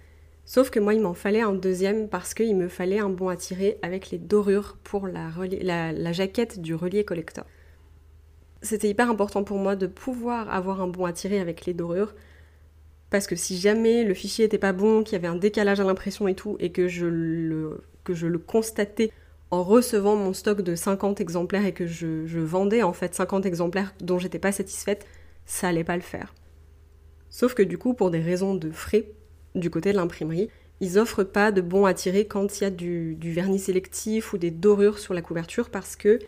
Sauf 0.45 0.71
que 0.71 0.81
moi, 0.81 0.95
il 0.95 1.01
m'en 1.01 1.15
fallait 1.15 1.41
un 1.41 1.53
deuxième 1.53 2.09
parce 2.09 2.33
qu'il 2.35 2.57
me 2.57 2.69
fallait 2.69 2.99
un 2.99 3.11
bon 3.11 3.29
à 3.29 3.37
tirer 3.37 3.79
avec 3.83 4.11
les 4.11 4.19
dorures 4.19 4.77
pour 4.83 5.07
la, 5.07 6.13
jaquette 6.13 6.61
du 6.61 6.75
relier 6.75 7.05
collector. 7.05 7.45
C'était 8.63 8.89
hyper 8.89 9.11
important 9.11 9.45
pour 9.45 9.59
moi 9.59 9.77
de 9.77 9.87
pouvoir 9.87 10.53
avoir 10.53 10.81
un 10.81 10.89
bon 10.89 11.05
à 11.05 11.13
tirer 11.13 11.41
avec 11.41 11.67
les 11.67 11.75
dorures 11.75 12.15
parce 13.11 13.27
que 13.27 13.37
si 13.37 13.59
jamais 13.59 14.05
le 14.05 14.15
fichier 14.15 14.47
était 14.47 14.59
pas 14.59 14.73
bon, 14.73 15.03
qu'il 15.03 15.13
y 15.13 15.17
avait 15.17 15.29
un 15.29 15.37
décalage 15.37 15.81
à 15.81 15.85
l'impression 15.85 16.29
et 16.29 16.35
tout, 16.35 16.57
et 16.61 16.73
que 16.73 16.89
je 16.89 17.05
le, 17.05 17.83
que 18.05 18.37
constatais 18.39 19.11
en 19.51 19.63
recevant 19.63 20.17
mon 20.17 20.33
stock 20.33 20.63
de 20.63 20.75
50 20.75 21.21
exemplaires 21.21 21.67
et 21.67 21.75
que 21.75 21.87
je, 21.87 22.25
je 22.25 22.39
vendais 22.39 22.83
en 22.83 22.95
fait 22.95 23.15
50 23.15 23.45
exemplaires 23.45 23.93
dont 24.01 24.19
j'étais 24.19 24.39
pas 24.39 24.51
satisfaite, 24.51 25.07
ça 25.45 25.69
allait 25.69 25.85
pas 25.85 25.97
le 25.97 26.03
faire. 26.03 26.35
Sauf 27.29 27.53
que 27.53 27.63
du 27.63 27.77
coup, 27.77 27.93
pour 27.93 28.11
des 28.11 28.21
raisons 28.21 28.55
de 28.55 28.71
frais, 28.71 29.13
du 29.55 29.71
côté 29.71 29.93
de 29.93 29.97
l'imprimerie. 29.97 30.49
Ils 30.81 30.99
offrent 30.99 31.25
pas 31.25 31.53
de 31.53 31.61
bons 31.61 31.85
à 31.85 31.95
tirer 31.95 32.27
quand 32.27 32.61
il 32.61 32.65
y 32.65 32.67
a 32.67 32.71
du, 32.71 33.17
vernis 33.21 33.59
sélectif 33.59 34.33
ou 34.33 34.39
des 34.39 34.51
dorures 34.51 34.99
sur 34.99 35.15
la 35.15 35.23
couverture 35.23 35.71
parce 35.71 35.97
que 35.97 36.19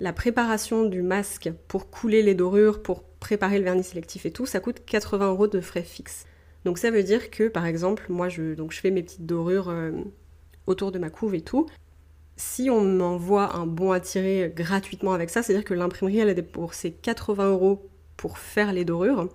la 0.00 0.12
préparation 0.12 0.84
du 0.84 1.02
masque 1.02 1.50
pour 1.68 1.90
couler 1.90 2.22
les 2.22 2.34
dorures, 2.34 2.82
pour 2.82 3.02
préparer 3.02 3.58
le 3.58 3.64
vernis 3.64 3.84
sélectif 3.84 4.26
et 4.26 4.30
tout, 4.30 4.46
ça 4.46 4.60
coûte 4.60 4.84
80 4.84 5.28
euros 5.28 5.48
de 5.48 5.60
frais 5.60 5.82
fixes. 5.82 6.26
Donc 6.64 6.78
ça 6.78 6.90
veut 6.90 7.02
dire 7.02 7.30
que 7.30 7.48
par 7.48 7.64
exemple, 7.64 8.06
moi 8.08 8.28
je, 8.28 8.54
donc 8.54 8.72
je 8.72 8.80
fais 8.80 8.90
mes 8.90 9.02
petites 9.02 9.24
dorures 9.24 9.68
euh, 9.68 9.92
autour 10.66 10.92
de 10.92 10.98
ma 10.98 11.10
couve 11.10 11.34
et 11.34 11.40
tout. 11.40 11.66
Si 12.36 12.68
on 12.68 12.82
m'envoie 12.82 13.56
un 13.56 13.66
bon 13.66 13.92
à 13.92 14.00
tirer 14.00 14.52
gratuitement 14.54 15.14
avec 15.14 15.30
ça, 15.30 15.42
c'est-à-dire 15.42 15.64
que 15.64 15.72
l'imprimerie 15.72 16.18
elle 16.18 16.28
a 16.28 16.34
déboursé 16.34 16.92
80 16.92 17.50
euros 17.50 17.88
pour 18.16 18.38
faire 18.38 18.72
les 18.72 18.84
dorures. 18.84 19.28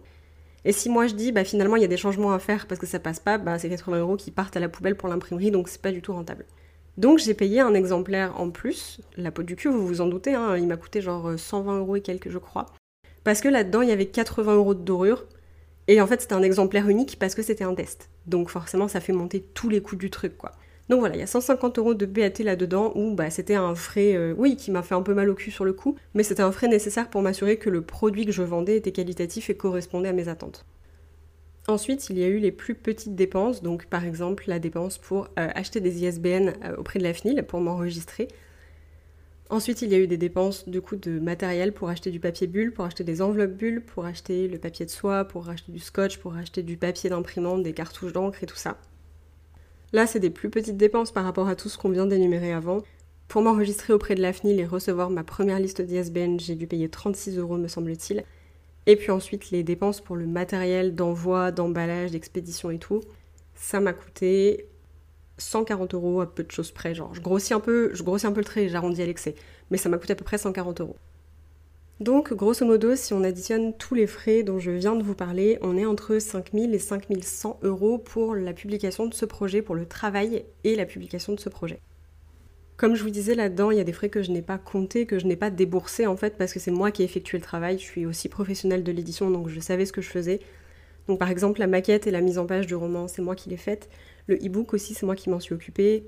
Et 0.63 0.74
si 0.74 0.89
moi 0.89 1.08
je 1.08 1.15
dis, 1.15 1.32
bah 1.32 1.44
finalement 1.44 1.75
il 1.75 1.82
y 1.82 1.86
a 1.86 1.88
des 1.88 1.98
changements 1.98 2.34
à 2.34 2.39
faire 2.39 2.68
parce 2.68 2.80
que 2.80 2.86
ça 2.86 3.00
passe 3.00 3.20
pas, 3.20 3.39
bah 3.39 3.58
c'est 3.58 3.70
80 3.70 4.00
euros 4.00 4.15
qui 4.18 4.30
partent 4.30 4.58
à 4.58 4.60
la 4.60 4.70
poubelle 4.70 4.96
pour 4.96 5.10
l'imprimerie, 5.10 5.50
donc 5.50 5.70
c'est 5.70 5.82
pas 5.82 5.91
du 5.91 6.03
tout 6.03 6.13
rentable. 6.13 6.46
Donc 7.01 7.17
j'ai 7.17 7.34
payé 7.34 7.62
un 7.62 7.74
exemplaire 7.74 8.39
en 8.39 8.51
plus, 8.51 9.01
la 9.17 9.31
peau 9.31 9.41
du 9.41 9.55
cul, 9.55 9.70
vous 9.70 9.88
vous 9.88 10.01
en 10.01 10.05
doutez, 10.05 10.36
hein, 10.36 10.55
il 10.55 10.67
m'a 10.67 10.77
coûté 10.77 11.01
genre 11.01 11.31
120 11.36 11.79
euros 11.79 11.96
et 11.96 12.01
quelques 12.01 12.29
je 12.29 12.38
crois. 12.38 12.67
Parce 13.24 13.41
que 13.41 13.48
là-dedans 13.48 13.81
il 13.81 13.89
y 13.89 13.91
avait 13.91 14.05
80 14.05 14.53
euros 14.53 14.75
de 14.75 14.84
dorure, 14.84 15.25
et 15.88 16.00
en 16.00 16.05
fait 16.05 16.22
c'était 16.22 16.36
un 16.36 16.43
exemplaire 16.43 16.88
unique 16.89 17.17
parce 17.17 17.34
que 17.34 17.41
c'était 17.41 17.63
un 17.63 17.74
test. 17.74 18.12
Donc 18.27 18.50
forcément 18.51 18.88
ça 18.88 19.00
fait 19.00 19.13
monter 19.13 19.43
tous 19.55 19.67
les 19.67 19.81
coûts 19.81 19.96
du 19.96 20.12
truc 20.12 20.38
quoi. 20.38 20.51
Donc 20.89 21.00
voilà, 21.00 21.15
il 21.15 21.20
y 21.20 21.24
a 21.24 21.27
150 21.27 21.79
euros 21.79 21.96
de 21.96 22.05
BAT 22.05 22.43
là-dedans 22.43 22.91
où 22.93 23.15
bah, 23.15 23.31
c'était 23.31 23.55
un 23.55 23.74
frais, 23.74 24.13
euh, 24.13 24.36
oui, 24.38 24.55
qui 24.55 24.70
m'a 24.70 24.84
fait 24.84 24.93
un 24.93 25.01
peu 25.01 25.15
mal 25.15 25.27
au 25.31 25.34
cul 25.34 25.50
sur 25.50 25.65
le 25.65 25.74
coup, 25.74 25.96
mais 26.13 26.22
c'était 26.22 26.43
un 26.43 26.51
frais 26.51 26.67
nécessaire 26.67 27.10
pour 27.10 27.24
m'assurer 27.24 27.58
que 27.58 27.72
le 27.72 27.81
produit 27.81 28.27
que 28.27 28.31
je 28.31 28.43
vendais 28.43 28.77
était 28.77 28.91
qualitatif 28.91 29.50
et 29.50 29.55
correspondait 29.58 30.10
à 30.10 30.13
mes 30.13 30.27
attentes. 30.27 30.67
Ensuite, 31.68 32.10
il 32.10 32.18
y 32.18 32.24
a 32.24 32.27
eu 32.27 32.39
les 32.39 32.51
plus 32.51 32.74
petites 32.74 33.15
dépenses, 33.15 33.62
donc 33.62 33.86
par 33.86 34.03
exemple 34.03 34.46
la 34.48 34.60
dépense 34.60 34.98
pour 34.98 35.25
euh, 35.38 35.48
acheter 35.53 35.80
des 35.80 36.03
ISBN 36.03 36.53
euh, 36.63 36.75
auprès 36.77 36.98
de 36.98 37.03
la 37.03 37.13
FNIL 37.13 37.44
pour 37.44 37.62
m'enregistrer. 37.62 38.27
Ensuite, 39.51 39.82
il 39.82 39.91
y 39.91 39.96
a 39.96 40.00
eu 40.00 40.08
des 40.08 40.18
dépenses 40.18 40.68
de 40.70 41.20
matériel 41.20 41.74
pour 41.74 41.89
acheter 41.89 42.10
du 42.10 42.22
papier 42.22 42.48
bulle, 42.48 42.72
pour 42.72 42.86
acheter 42.86 43.03
des 43.03 43.22
enveloppes 43.22 43.51
bulles, 43.51 43.82
pour 43.82 44.06
acheter 44.06 44.48
le 44.48 44.58
papier 44.58 44.86
de 44.86 44.91
soie, 44.91 45.25
pour 45.25 45.50
acheter 45.50 45.74
du 45.74 45.80
scotch, 45.80 46.18
pour 46.18 46.36
acheter 46.36 46.63
du 46.63 46.77
papier 46.77 47.10
d'imprimante, 47.10 47.62
des 47.62 47.74
cartouches 47.74 48.13
d'encre 48.13 48.44
et 48.44 48.48
tout 48.48 48.56
ça. 48.56 48.77
Là, 49.91 50.08
c'est 50.08 50.22
des 50.22 50.30
plus 50.30 50.50
petites 50.50 50.77
dépenses 50.77 51.12
par 51.12 51.25
rapport 51.25 51.50
à 51.50 51.56
tout 51.58 51.68
ce 51.68 51.77
qu'on 51.77 51.89
vient 51.89 52.06
d'énumérer 52.06 52.53
avant. 52.53 52.82
Pour 53.27 53.41
m'enregistrer 53.41 53.91
auprès 53.91 54.15
de 54.15 54.22
la 54.22 54.32
FNIL 54.32 54.58
et 54.58 54.65
recevoir 54.65 55.10
ma 55.10 55.25
première 55.25 55.60
liste 55.60 55.82
d'ISBN, 55.82 56.39
j'ai 56.39 56.56
dû 56.56 56.65
payer 56.65 56.88
36 56.88 57.38
euros, 57.38 57.58
me 57.58 57.68
semble-t-il. 57.68 58.24
Et 58.88 58.95
puis 58.95 59.11
ensuite, 59.11 59.51
les 59.51 59.63
dépenses 59.63 60.01
pour 60.01 60.15
le 60.15 60.25
matériel 60.25 60.95
d'envoi, 60.95 61.51
d'emballage, 61.51 62.11
d'expédition 62.11 62.71
et 62.71 62.79
tout, 62.79 63.01
ça 63.55 63.79
m'a 63.79 63.93
coûté 63.93 64.67
140 65.38 65.93
euros 65.93 66.21
à 66.21 66.33
peu 66.33 66.43
de 66.43 66.51
choses 66.51 66.71
près. 66.71 66.95
Genre, 66.95 67.13
je 67.13 67.21
grossis 67.21 67.53
un 67.53 67.59
peu, 67.59 67.91
je 67.93 68.03
grossis 68.03 68.27
un 68.27 68.31
peu 68.31 68.41
le 68.41 68.45
trait, 68.45 68.69
j'arrondis 68.69 69.01
à 69.01 69.05
l'excès. 69.05 69.35
Mais 69.69 69.77
ça 69.77 69.89
m'a 69.89 69.97
coûté 69.97 70.13
à 70.13 70.15
peu 70.15 70.25
près 70.25 70.38
140 70.38 70.81
euros. 70.81 70.95
Donc, 72.00 72.33
grosso 72.33 72.65
modo, 72.65 72.95
si 72.95 73.13
on 73.13 73.23
additionne 73.23 73.77
tous 73.77 73.93
les 73.93 74.07
frais 74.07 74.41
dont 74.41 74.57
je 74.57 74.71
viens 74.71 74.95
de 74.95 75.03
vous 75.03 75.13
parler, 75.13 75.59
on 75.61 75.77
est 75.77 75.85
entre 75.85 76.17
5000 76.17 76.73
et 76.73 76.79
5100 76.79 77.59
euros 77.61 78.00
pour 78.00 78.33
la 78.33 78.53
publication 78.53 79.05
de 79.05 79.13
ce 79.13 79.25
projet, 79.25 79.61
pour 79.61 79.75
le 79.75 79.85
travail 79.85 80.43
et 80.63 80.75
la 80.75 80.88
publication 80.88 81.33
de 81.33 81.39
ce 81.39 81.50
projet. 81.50 81.79
Comme 82.81 82.95
je 82.95 83.03
vous 83.03 83.11
disais 83.11 83.35
là-dedans, 83.35 83.69
il 83.69 83.77
y 83.77 83.79
a 83.79 83.83
des 83.83 83.93
frais 83.93 84.09
que 84.09 84.23
je 84.23 84.31
n'ai 84.31 84.41
pas 84.41 84.57
comptés, 84.57 85.05
que 85.05 85.19
je 85.19 85.27
n'ai 85.27 85.35
pas 85.35 85.51
déboursés 85.51 86.07
en 86.07 86.17
fait, 86.17 86.35
parce 86.35 86.51
que 86.51 86.59
c'est 86.59 86.71
moi 86.71 86.89
qui 86.89 87.03
ai 87.03 87.05
effectué 87.05 87.38
le 87.38 87.43
travail. 87.43 87.77
Je 87.77 87.83
suis 87.83 88.07
aussi 88.07 88.27
professionnelle 88.27 88.83
de 88.83 88.91
l'édition, 88.91 89.29
donc 89.29 89.50
je 89.50 89.59
savais 89.59 89.85
ce 89.85 89.93
que 89.93 90.01
je 90.01 90.09
faisais. 90.09 90.39
Donc 91.07 91.19
par 91.19 91.29
exemple, 91.29 91.59
la 91.59 91.67
maquette 91.67 92.07
et 92.07 92.11
la 92.11 92.21
mise 92.21 92.39
en 92.39 92.47
page 92.47 92.65
du 92.65 92.73
roman, 92.73 93.07
c'est 93.07 93.21
moi 93.21 93.35
qui 93.35 93.51
l'ai 93.51 93.57
faite. 93.57 93.88
Le 94.25 94.35
e-book 94.38 94.73
aussi, 94.73 94.95
c'est 94.95 95.05
moi 95.05 95.15
qui 95.15 95.29
m'en 95.29 95.39
suis 95.39 95.53
occupée. 95.53 96.07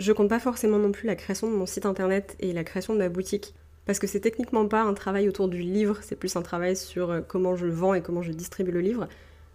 Je 0.00 0.10
compte 0.10 0.28
pas 0.28 0.40
forcément 0.40 0.78
non 0.78 0.90
plus 0.90 1.06
la 1.06 1.14
création 1.14 1.48
de 1.48 1.54
mon 1.54 1.64
site 1.64 1.86
internet 1.86 2.34
et 2.40 2.52
la 2.52 2.64
création 2.64 2.92
de 2.92 2.98
ma 2.98 3.08
boutique, 3.08 3.54
parce 3.86 4.00
que 4.00 4.08
c'est 4.08 4.18
techniquement 4.18 4.66
pas 4.66 4.82
un 4.82 4.94
travail 4.94 5.28
autour 5.28 5.46
du 5.46 5.60
livre, 5.60 6.00
c'est 6.02 6.16
plus 6.16 6.34
un 6.34 6.42
travail 6.42 6.74
sur 6.74 7.12
euh, 7.12 7.20
comment 7.20 7.54
je 7.54 7.66
le 7.66 7.72
vends 7.72 7.94
et 7.94 8.02
comment 8.02 8.22
je 8.22 8.32
distribue 8.32 8.72
le 8.72 8.80
livre. 8.80 9.08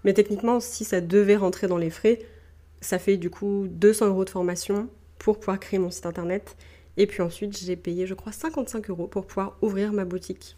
Mais 0.06 0.14
techniquement, 0.14 0.62
si 0.62 0.86
ça 0.86 1.02
devait 1.02 1.36
rentrer 1.36 1.68
dans 1.68 1.78
les 1.78 1.90
frais, 1.90 2.20
ça 2.80 2.98
fait 2.98 3.18
du 3.18 3.30
coup 3.30 3.68
200 3.68 4.08
euros 4.08 4.24
de 4.24 4.30
formation, 4.30 4.88
pour 5.18 5.40
pouvoir 5.40 5.60
créer 5.60 5.80
mon 5.80 5.92
site 5.92 6.06
internet. 6.06 6.56
Et 6.98 7.08
puis 7.08 7.22
ensuite, 7.22 7.58
j'ai 7.58 7.76
payé, 7.76 8.08
je 8.08 8.14
crois, 8.14 8.32
55 8.32 8.90
euros 8.90 9.08
pour 9.08 9.26
pouvoir 9.26 9.58
ouvrir 9.62 9.92
ma 9.92 10.06
boutique. 10.06 10.56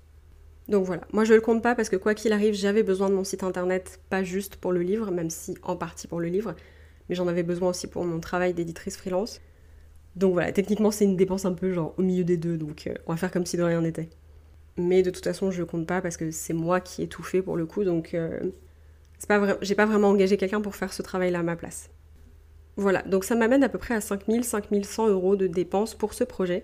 Donc 0.67 0.85
voilà, 0.85 1.03
moi 1.13 1.23
je 1.23 1.33
le 1.33 1.39
compte 1.39 1.63
pas 1.63 1.75
parce 1.75 1.87
que 1.89 1.95
quoi 1.95 2.13
qu'il 2.13 2.33
arrive, 2.33 2.53
j'avais 2.53 2.83
besoin 2.83 3.09
de 3.09 3.15
mon 3.15 3.23
site 3.23 3.43
internet, 3.43 4.01
pas 4.09 4.23
juste 4.23 4.57
pour 4.57 4.73
le 4.73 4.81
livre, 4.81 5.11
même 5.11 5.29
si 5.29 5.57
en 5.63 5.77
partie 5.77 6.07
pour 6.07 6.19
le 6.19 6.27
livre, 6.27 6.55
mais 7.07 7.15
j'en 7.15 7.27
avais 7.27 7.43
besoin 7.43 7.69
aussi 7.69 7.87
pour 7.87 8.03
mon 8.03 8.19
travail 8.19 8.53
d'éditrice 8.53 8.97
freelance. 8.97 9.39
Donc 10.17 10.33
voilà, 10.33 10.51
techniquement 10.51 10.91
c'est 10.91 11.05
une 11.05 11.15
dépense 11.15 11.45
un 11.45 11.53
peu 11.53 11.71
genre 11.71 11.93
au 11.97 12.01
milieu 12.01 12.25
des 12.25 12.35
deux, 12.35 12.57
donc 12.57 12.87
euh, 12.87 12.95
on 13.05 13.13
va 13.13 13.17
faire 13.17 13.31
comme 13.31 13.45
si 13.45 13.55
de 13.55 13.63
rien 13.63 13.81
n'était. 13.81 14.09
Mais 14.75 15.03
de 15.03 15.09
toute 15.09 15.23
façon, 15.23 15.51
je 15.51 15.59
le 15.59 15.65
compte 15.65 15.87
pas 15.87 16.01
parce 16.01 16.17
que 16.17 16.31
c'est 16.31 16.53
moi 16.53 16.81
qui 16.81 17.01
ai 17.01 17.07
tout 17.07 17.23
fait 17.23 17.41
pour 17.41 17.55
le 17.55 17.65
coup, 17.65 17.85
donc 17.85 18.13
euh, 18.13 18.37
c'est 19.19 19.27
pas 19.27 19.57
j'ai 19.61 19.75
pas 19.75 19.85
vraiment 19.85 20.09
engagé 20.09 20.35
quelqu'un 20.37 20.61
pour 20.61 20.75
faire 20.75 20.91
ce 20.91 21.01
travail-là 21.01 21.39
à 21.39 21.43
ma 21.43 21.55
place. 21.55 21.89
Voilà, 22.77 23.01
donc 23.01 23.23
ça 23.23 23.33
m'amène 23.33 23.63
à 23.63 23.69
peu 23.69 23.79
près 23.79 23.95
à 23.95 24.01
5000, 24.01 24.43
5100 24.43 25.07
euros 25.09 25.35
de 25.35 25.47
dépenses 25.47 25.95
pour 25.95 26.13
ce 26.13 26.23
projet. 26.23 26.63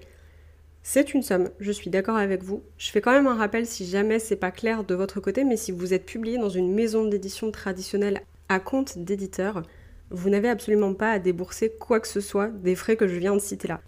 C'est 0.84 1.16
une 1.16 1.24
somme, 1.24 1.50
je 1.60 1.72
suis 1.72 1.90
d'accord 1.90 2.18
avec 2.18 2.44
vous. 2.44 2.62
Je 2.78 2.92
fais 2.92 3.02
quand 3.02 3.14
même 3.14 3.26
un 3.26 3.36
rappel 3.36 3.66
si 3.66 3.88
jamais 3.88 4.20
c'est 4.20 4.36
pas 4.36 4.52
clair 4.52 4.84
de 4.84 4.94
votre 4.94 5.20
côté, 5.20 5.44
mais 5.44 5.58
si 5.58 5.72
vous 5.72 5.94
êtes 5.94 6.06
publié 6.06 6.38
dans 6.38 6.50
une 6.50 6.72
maison 6.72 7.06
d'édition 7.06 7.52
traditionnelle 7.52 8.22
à 8.48 8.60
compte 8.60 9.00
d'éditeur, 9.00 9.64
vous 10.12 10.30
n'avez 10.30 10.50
absolument 10.50 10.94
pas 10.94 11.12
à 11.12 11.20
débourser 11.20 11.72
quoi 11.72 12.00
que 12.00 12.08
ce 12.08 12.22
soit 12.22 12.50
des 12.50 12.76
frais 12.76 12.96
que 12.96 13.08
je 13.08 13.16
viens 13.16 13.34
de 13.34 13.42
citer 13.42 13.68
là. 13.68 13.82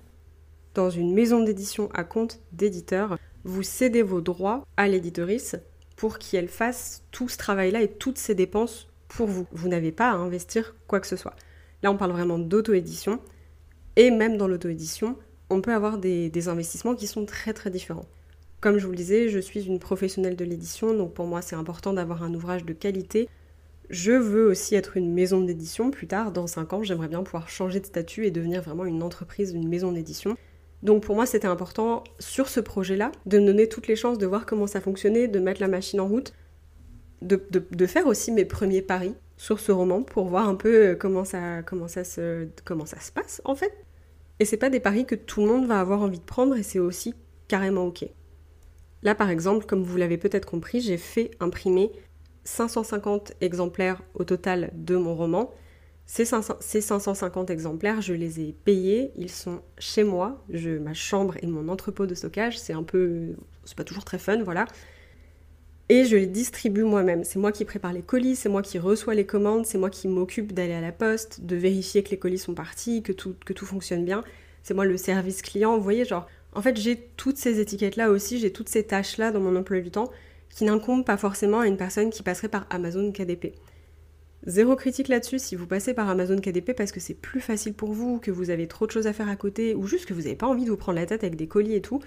Dans 0.73 0.89
une 0.89 1.13
maison 1.13 1.43
d'édition 1.43 1.89
à 1.93 2.03
compte 2.03 2.39
d'éditeur, 2.53 3.19
vous 3.43 3.61
cédez 3.61 4.01
vos 4.01 4.21
droits 4.21 4.65
à 4.77 4.87
l'éditorice 4.87 5.57
pour 5.95 6.17
qu'elle 6.17 6.47
fasse 6.47 7.03
tout 7.11 7.29
ce 7.29 7.37
travail-là 7.37 7.81
et 7.81 7.87
toutes 7.87 8.17
ces 8.17 8.33
dépenses 8.33 8.87
pour 9.09 9.27
vous. 9.27 9.45
Vous 9.51 9.69
n'avez 9.69 9.91
pas 9.91 10.09
à 10.09 10.15
investir 10.15 10.75
quoi 10.87 10.99
que 10.99 11.07
ce 11.07 11.15
soit. 11.15 11.35
Là, 11.85 11.91
on 11.91 11.97
parle 11.97 12.13
vraiment 12.13 12.39
d'auto-édition. 12.39 13.19
Et 13.95 14.09
même 14.09 14.37
dans 14.37 14.47
l'auto-édition, 14.47 15.17
on 15.51 15.61
peut 15.61 15.71
avoir 15.71 15.99
des, 15.99 16.47
investissements 16.47 16.95
qui 16.95 17.05
sont 17.05 17.27
très 17.27 17.53
très 17.53 17.69
différents. 17.69 18.07
Comme 18.59 18.79
je 18.79 18.85
vous 18.85 18.91
le 18.91 18.97
disais, 18.97 19.29
je 19.29 19.37
suis 19.37 19.67
une 19.67 19.77
professionnelle 19.77 20.35
de 20.35 20.43
l'édition, 20.43 20.95
donc 20.95 21.13
pour 21.13 21.27
moi 21.27 21.43
c'est 21.43 21.55
important 21.55 21.93
d'avoir 21.93 22.23
un 22.23 22.33
ouvrage 22.33 22.65
de 22.65 22.73
qualité. 22.73 23.29
Je 23.91 24.13
veux 24.13 24.47
aussi 24.47 24.73
être 24.73 24.97
une 24.97 25.13
maison 25.13 25.41
d'édition 25.41 25.91
plus 25.91 26.07
tard, 26.07 26.31
dans 26.31 26.47
5 26.47 26.73
ans, 26.73 26.81
j'aimerais 26.81 27.07
bien 27.07 27.21
pouvoir 27.21 27.49
changer 27.49 27.79
de 27.79 27.85
statut 27.85 28.25
et 28.25 28.31
devenir 28.31 28.63
vraiment 28.63 28.85
une 28.85 29.03
entreprise, 29.03 29.51
une 29.51 29.69
maison 29.69 29.91
d'édition. 29.91 30.37
Donc 30.81 31.03
pour 31.03 31.13
moi 31.13 31.27
c'était 31.27 31.45
important 31.45 32.03
sur 32.17 32.49
ce 32.49 32.61
projet-là 32.61 33.11
de 33.27 33.37
me 33.37 33.45
donner 33.45 33.69
toutes 33.69 33.87
les 33.87 33.95
chances 33.95 34.17
de 34.17 34.25
voir 34.25 34.47
comment 34.47 34.65
ça 34.65 34.81
fonctionnait, 34.81 35.27
de 35.27 35.37
mettre 35.37 35.61
la 35.61 35.67
machine 35.67 35.99
en 35.99 36.07
route, 36.07 36.33
de 37.21 37.85
faire 37.85 38.07
aussi 38.07 38.31
mes 38.31 38.45
premiers 38.45 38.81
paris 38.81 39.13
sur 39.37 39.59
ce 39.59 39.71
roman 39.71 40.03
pour 40.03 40.27
voir 40.27 40.47
un 40.47 40.55
peu 40.55 40.89
euh, 40.89 40.95
comment 40.95 41.25
ça, 41.25 41.61
comment 41.63 41.87
ça, 41.87 42.03
se, 42.03 42.47
comment 42.63 42.85
ça 42.85 42.99
se 42.99 43.11
passe 43.11 43.41
en 43.45 43.55
fait. 43.55 43.73
Et 44.39 44.45
c'est 44.45 44.57
pas 44.57 44.69
des 44.69 44.79
paris 44.79 45.05
que 45.05 45.15
tout 45.15 45.41
le 45.41 45.47
monde 45.47 45.67
va 45.67 45.79
avoir 45.79 46.01
envie 46.01 46.19
de 46.19 46.23
prendre 46.23 46.55
et 46.55 46.63
c'est 46.63 46.79
aussi 46.79 47.13
carrément 47.47 47.85
ok. 47.85 48.05
Là 49.03 49.15
par 49.15 49.29
exemple, 49.29 49.65
comme 49.65 49.83
vous 49.83 49.97
l'avez 49.97 50.17
peut-être 50.17 50.45
compris, 50.45 50.81
j'ai 50.81 50.97
fait 50.97 51.31
imprimer 51.39 51.91
550 52.43 53.33
exemplaires 53.41 54.01
au 54.13 54.23
total 54.23 54.71
de 54.73 54.95
mon 54.95 55.15
roman. 55.15 55.51
Ces, 56.07 56.25
550 56.25 57.49
exemplaires, 57.49 57.99
je 58.01 58.13
les 58.13 58.39
ai 58.39 58.55
payés, 58.63 59.11
ils 59.15 59.31
sont 59.31 59.61
chez 59.79 60.03
moi, 60.03 60.43
je, 60.51 60.77
ma 60.77 60.93
chambre 60.93 61.35
et 61.41 61.47
mon 61.47 61.67
entrepôt 61.67 62.05
de 62.05 62.13
stockage, 62.13 62.59
c'est 62.59 62.73
un 62.73 62.83
peu, 62.83 63.33
c'est 63.63 63.75
pas 63.75 63.83
toujours 63.83 64.05
très 64.05 64.19
fun, 64.19 64.43
voilà 64.43 64.65
et 65.89 66.05
je 66.05 66.15
les 66.15 66.25
distribue 66.25 66.83
moi-même. 66.83 67.23
C'est 67.23 67.39
moi 67.39 67.51
qui 67.51 67.65
prépare 67.65 67.93
les 67.93 68.01
colis, 68.01 68.35
c'est 68.35 68.49
moi 68.49 68.61
qui 68.61 68.79
reçois 68.79 69.13
les 69.13 69.25
commandes, 69.25 69.65
c'est 69.65 69.77
moi 69.77 69.89
qui 69.89 70.07
m'occupe 70.07 70.53
d'aller 70.53 70.73
à 70.73 70.81
la 70.81 70.91
poste, 70.91 71.41
de 71.41 71.55
vérifier 71.55 72.03
que 72.03 72.09
les 72.09 72.17
colis 72.17 72.39
sont 72.39 72.55
partis, 72.55 73.03
que 73.03 73.11
tout, 73.11 73.35
que 73.45 73.53
tout 73.53 73.65
fonctionne 73.65 74.05
bien. 74.05 74.23
C'est 74.63 74.73
moi 74.73 74.85
le 74.85 74.97
service 74.97 75.41
client, 75.41 75.77
vous 75.77 75.83
voyez, 75.83 76.05
genre, 76.05 76.27
en 76.53 76.61
fait 76.61 76.77
j'ai 76.77 76.97
toutes 77.17 77.37
ces 77.37 77.59
étiquettes-là 77.59 78.09
aussi, 78.09 78.39
j'ai 78.39 78.51
toutes 78.51 78.69
ces 78.69 78.83
tâches-là 78.83 79.31
dans 79.31 79.39
mon 79.39 79.55
emploi 79.55 79.79
du 79.79 79.91
temps 79.91 80.11
qui 80.49 80.63
n'incombent 80.63 81.05
pas 81.05 81.17
forcément 81.17 81.59
à 81.59 81.67
une 81.67 81.77
personne 81.77 82.09
qui 82.09 82.23
passerait 82.23 82.49
par 82.49 82.65
Amazon 82.69 83.11
KDP. 83.11 83.53
Zéro 84.47 84.75
critique 84.75 85.07
là-dessus 85.07 85.39
si 85.39 85.55
vous 85.55 85.65
passez 85.65 85.93
par 85.93 86.07
Amazon 86.07 86.37
KDP 86.37 86.73
parce 86.73 86.91
que 86.91 86.99
c'est 86.99 87.15
plus 87.15 87.41
facile 87.41 87.73
pour 87.73 87.93
vous, 87.93 88.19
que 88.19 88.31
vous 88.31 88.51
avez 88.51 88.67
trop 88.67 88.85
de 88.85 88.91
choses 88.91 89.07
à 89.07 89.13
faire 89.13 89.27
à 89.27 89.35
côté, 89.35 89.73
ou 89.73 89.87
juste 89.87 90.05
que 90.05 90.13
vous 90.13 90.21
n'avez 90.21 90.35
pas 90.35 90.47
envie 90.47 90.65
de 90.65 90.69
vous 90.69 90.77
prendre 90.77 90.99
la 90.99 91.05
tête 91.05 91.23
avec 91.23 91.35
des 91.35 91.47
colis 91.47 91.73
et 91.73 91.81
tout. 91.81 91.99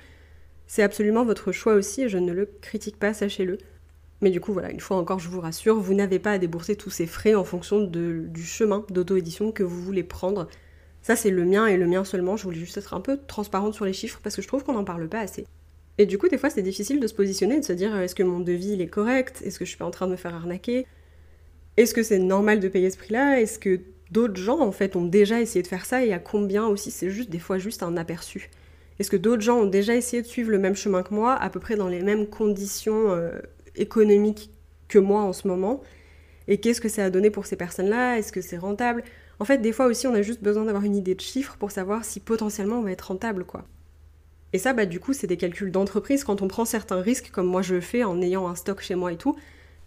C'est 0.68 0.82
absolument 0.82 1.24
votre 1.24 1.50
choix 1.50 1.74
aussi 1.74 2.02
et 2.02 2.08
je 2.08 2.18
ne 2.18 2.30
le 2.30 2.46
critique 2.60 2.98
pas, 2.98 3.14
sachez-le. 3.14 3.58
Mais 4.20 4.30
du 4.30 4.40
coup, 4.40 4.52
voilà, 4.52 4.70
une 4.70 4.80
fois 4.80 4.98
encore, 4.98 5.18
je 5.18 5.28
vous 5.28 5.40
rassure, 5.40 5.80
vous 5.80 5.94
n'avez 5.94 6.18
pas 6.18 6.32
à 6.32 6.38
débourser 6.38 6.76
tous 6.76 6.90
ces 6.90 7.06
frais 7.06 7.34
en 7.34 7.44
fonction 7.44 7.80
du 7.82 8.44
chemin 8.44 8.84
d'auto-édition 8.90 9.50
que 9.50 9.62
vous 9.62 9.82
voulez 9.82 10.02
prendre. 10.02 10.46
Ça, 11.02 11.16
c'est 11.16 11.30
le 11.30 11.44
mien 11.44 11.66
et 11.66 11.76
le 11.76 11.86
mien 11.86 12.04
seulement. 12.04 12.36
Je 12.36 12.44
voulais 12.44 12.58
juste 12.58 12.76
être 12.76 12.94
un 12.94 13.00
peu 13.00 13.18
transparente 13.26 13.74
sur 13.74 13.86
les 13.86 13.92
chiffres 13.92 14.20
parce 14.22 14.36
que 14.36 14.42
je 14.42 14.48
trouve 14.48 14.62
qu'on 14.62 14.74
n'en 14.74 14.84
parle 14.84 15.08
pas 15.08 15.20
assez. 15.20 15.46
Et 15.96 16.04
du 16.04 16.18
coup, 16.18 16.28
des 16.28 16.36
fois, 16.36 16.50
c'est 16.50 16.62
difficile 16.62 17.00
de 17.00 17.06
se 17.06 17.14
positionner, 17.14 17.58
de 17.58 17.64
se 17.64 17.72
dire 17.72 17.96
est-ce 17.96 18.14
que 18.14 18.22
mon 18.22 18.40
devis 18.40 18.80
est 18.80 18.88
correct? 18.88 19.40
Est-ce 19.44 19.58
que 19.58 19.64
je 19.64 19.70
suis 19.70 19.78
pas 19.78 19.86
en 19.86 19.90
train 19.90 20.06
de 20.06 20.12
me 20.12 20.16
faire 20.16 20.34
arnaquer? 20.34 20.86
Est-ce 21.76 21.94
que 21.94 22.02
c'est 22.02 22.18
normal 22.18 22.60
de 22.60 22.68
payer 22.68 22.90
ce 22.90 22.98
prix-là? 22.98 23.40
Est-ce 23.40 23.58
que 23.58 23.80
d'autres 24.10 24.36
gens, 24.40 24.60
en 24.60 24.72
fait, 24.72 24.96
ont 24.96 25.06
déjà 25.06 25.40
essayé 25.40 25.62
de 25.62 25.68
faire 25.68 25.86
ça? 25.86 26.04
Et 26.04 26.12
à 26.12 26.18
combien 26.18 26.66
aussi? 26.66 26.90
C'est 26.90 27.10
juste 27.10 27.30
des 27.30 27.38
fois 27.38 27.58
juste 27.58 27.82
un 27.82 27.96
aperçu. 27.96 28.50
Est-ce 28.98 29.10
que 29.10 29.16
d'autres 29.16 29.42
gens 29.42 29.58
ont 29.58 29.66
déjà 29.66 29.94
essayé 29.94 30.22
de 30.22 30.26
suivre 30.26 30.50
le 30.50 30.58
même 30.58 30.74
chemin 30.74 31.02
que 31.02 31.14
moi, 31.14 31.34
à 31.34 31.50
peu 31.50 31.60
près 31.60 31.76
dans 31.76 31.88
les 31.88 32.02
mêmes 32.02 32.26
conditions 32.26 33.12
euh, 33.12 33.30
économiques 33.76 34.50
que 34.88 34.98
moi 34.98 35.22
en 35.22 35.32
ce 35.32 35.46
moment? 35.46 35.82
Et 36.48 36.58
qu'est-ce 36.58 36.80
que 36.80 36.88
ça 36.88 37.04
a 37.04 37.10
donné 37.10 37.30
pour 37.30 37.46
ces 37.46 37.56
personnes-là? 37.56 38.18
Est-ce 38.18 38.32
que 38.32 38.40
c'est 38.40 38.56
rentable? 38.56 39.04
En 39.38 39.44
fait, 39.44 39.58
des 39.58 39.72
fois 39.72 39.86
aussi, 39.86 40.06
on 40.06 40.14
a 40.14 40.22
juste 40.22 40.42
besoin 40.42 40.64
d'avoir 40.64 40.84
une 40.84 40.96
idée 40.96 41.14
de 41.14 41.20
chiffres 41.20 41.56
pour 41.58 41.70
savoir 41.70 42.04
si 42.04 42.20
potentiellement 42.20 42.78
on 42.78 42.82
va 42.82 42.90
être 42.90 43.08
rentable, 43.08 43.44
quoi. 43.44 43.64
Et 44.52 44.58
ça, 44.58 44.72
bah, 44.72 44.86
du 44.86 44.98
coup, 44.98 45.12
c'est 45.12 45.26
des 45.26 45.36
calculs 45.36 45.70
d'entreprise. 45.70 46.24
Quand 46.24 46.42
on 46.42 46.48
prend 46.48 46.64
certains 46.64 47.00
risques, 47.00 47.30
comme 47.30 47.46
moi 47.46 47.62
je 47.62 47.74
le 47.74 47.80
fais 47.80 48.02
en 48.02 48.20
ayant 48.22 48.48
un 48.48 48.54
stock 48.54 48.80
chez 48.80 48.94
moi 48.94 49.12
et 49.12 49.18
tout, 49.18 49.36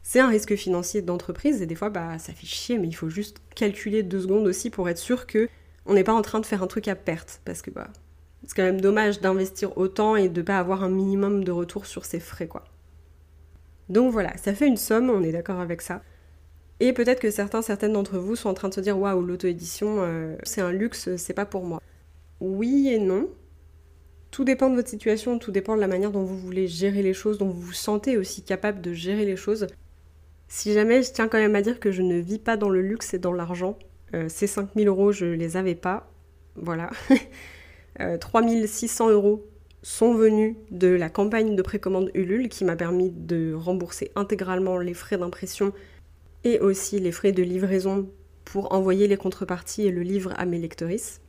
c'est 0.03 0.20
un 0.20 0.30
risque 0.30 0.56
financier 0.56 1.01
d'entreprise. 1.01 1.62
Et 1.62 1.65
des 1.65 1.75
fois, 1.75 1.89
bah, 1.89 2.20
ça 2.20 2.32
fait 2.34 2.48
chier, 2.48 2.77
mais 2.77 2.88
il 2.88 2.94
faut 2.94 3.10
juste 3.10 3.38
calculer 3.56 4.03
deux 4.03 4.22
secondes 4.22 4.48
aussi 4.48 4.70
pour 4.70 4.88
être 4.88 5.00
sûr 5.00 5.25
que 5.25 5.50
on 5.88 5.96
n'est 5.96 6.03
pas 6.03 6.13
en 6.13 6.22
train 6.22 6.39
de 6.39 6.46
faire 6.46 6.62
un 6.62 6.68
truc 6.68 6.88
à 6.88 6.96
perte. 6.96 7.41
Parce 7.44 7.62
que, 7.63 7.72
bah, 7.72 7.89
c'est 8.51 8.58
quand 8.58 8.67
même 8.67 8.81
dommage 8.81 9.22
d'investir 9.22 9.77
autant 9.77 10.17
et 10.17 10.27
de 10.27 10.41
ne 10.41 10.46
pas 10.46 10.60
avoir 10.60 10.84
un 10.84 10.89
minimum 10.89 11.46
de 11.46 11.53
retour 11.53 11.86
sur 11.86 12.03
ses 12.03 12.20
frais, 12.20 12.50
quoi. 12.50 12.65
Donc 13.88 14.12
voilà, 14.12 14.36
ça 14.36 14.53
fait 14.53 14.67
une 14.67 14.75
somme, 14.75 15.10
on 15.10 15.24
est 15.24 15.31
d'accord 15.31 15.62
avec 15.62 15.81
ça. 15.81 16.01
Et 16.81 16.91
peut-être 16.91 17.22
que 17.22 17.31
certains, 17.31 17.62
certaines 17.62 17.93
d'entre 17.93 18.17
vous 18.17 18.36
sont 18.36 18.50
en 18.50 18.53
train 18.53 18.67
de 18.67 18.74
se 18.74 18.81
dire 18.81 19.00
waouh, 19.00 19.22
l'auto-édition, 19.22 20.00
euh, 20.01 20.36
c'est 20.43 20.60
un 20.60 20.74
luxe, 20.74 21.15
c'est 21.15 21.34
pas 21.34 21.46
pour 21.46 21.63
moi. 21.63 21.81
Oui 22.41 22.89
et 22.89 23.00
non. 23.00 23.29
Tout 24.31 24.43
dépend 24.43 24.70
de 24.70 24.75
votre 24.75 24.89
situation, 24.89 25.39
tout 25.39 25.53
dépend 25.53 25.77
de 25.77 25.81
la 25.81 25.88
manière 25.88 26.12
dont 26.12 26.25
vous 26.25 26.38
voulez 26.38 26.67
gérer 26.67 27.03
les 27.03 27.13
choses, 27.13 27.38
dont 27.38 27.48
vous 27.48 27.62
vous 27.62 27.72
sentez 27.72 28.17
aussi 28.17 28.43
capable 28.43 28.81
de 28.81 28.91
gérer 28.91 29.24
les 29.24 29.38
choses. 29.38 29.67
Si 30.50 30.74
jamais, 30.74 31.03
je 31.03 31.13
tiens 31.13 31.29
quand 31.29 31.38
même 31.38 31.55
à 31.55 31.62
dire 31.62 31.79
que 31.79 31.93
je 31.93 32.01
ne 32.01 32.20
vis 32.20 32.39
pas 32.39 32.58
dans 32.58 32.67
le 32.67 32.81
luxe 32.81 33.13
et 33.13 33.20
dans 33.20 33.31
l'argent. 33.31 33.79
Euh, 34.13 34.27
ces 34.27 34.48
5000 34.48 34.89
euros, 34.89 35.13
je 35.13 35.25
les 35.25 35.55
avais 35.55 35.75
pas. 35.75 36.12
Voilà. 36.58 36.89
3600 38.20 39.10
euh, 39.10 39.14
euros 39.14 39.48
sont 39.84 40.14
venus 40.14 40.56
de 40.70 40.88
la 40.88 41.10
campagne 41.10 41.56
de 41.56 41.62
précommande 41.62 42.12
Ulule 42.14 42.50
qui 42.50 42.66
m'a 42.66 42.76
permis 42.76 43.10
de 43.10 43.54
rembourser 43.54 44.12
intégralement 44.16 44.78
les 44.78 44.94
frais 44.94 45.18
d'impression 45.18 45.74
et 46.44 46.60
aussi 46.60 47.00
les 47.00 47.12
frais 47.12 47.32
de 47.32 47.44
livraison 47.44 48.10
pour 48.46 48.74
envoyer 48.74 49.08
les 49.08 49.18
contreparties 49.18 49.84
et 49.84 49.92
le 49.92 50.02
livre 50.02 50.34
à 50.38 50.46
mes 50.46 50.60
lectrices. 50.60 51.22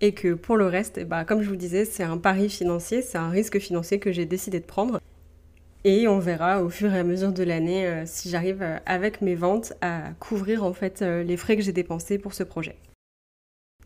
Et 0.00 0.12
que 0.12 0.34
pour 0.34 0.56
le 0.56 0.66
reste, 0.66 1.02
bah, 1.04 1.24
comme 1.24 1.42
je 1.42 1.48
vous 1.48 1.56
disais, 1.56 1.84
c'est 1.84 2.02
un 2.02 2.18
pari 2.18 2.50
financier, 2.50 3.02
c'est 3.02 3.18
un 3.18 3.30
risque 3.30 3.58
financier 3.58 3.98
que 3.98 4.12
j'ai 4.12 4.26
décidé 4.26 4.60
de 4.60 4.66
prendre. 4.66 5.00
Et 5.84 6.08
on 6.08 6.18
verra 6.18 6.62
au 6.62 6.68
fur 6.68 6.92
et 6.92 6.98
à 6.98 7.04
mesure 7.04 7.32
de 7.32 7.44
l'année 7.44 7.86
euh, 7.86 8.02
si 8.06 8.28
j'arrive 8.28 8.60
euh, 8.60 8.78
avec 8.86 9.22
mes 9.22 9.36
ventes 9.36 9.72
à 9.80 10.10
couvrir 10.18 10.64
en 10.64 10.72
fait 10.72 11.00
euh, 11.00 11.22
les 11.22 11.36
frais 11.36 11.56
que 11.56 11.62
j'ai 11.62 11.72
dépensés 11.72 12.18
pour 12.18 12.34
ce 12.34 12.42
projet. 12.42 12.76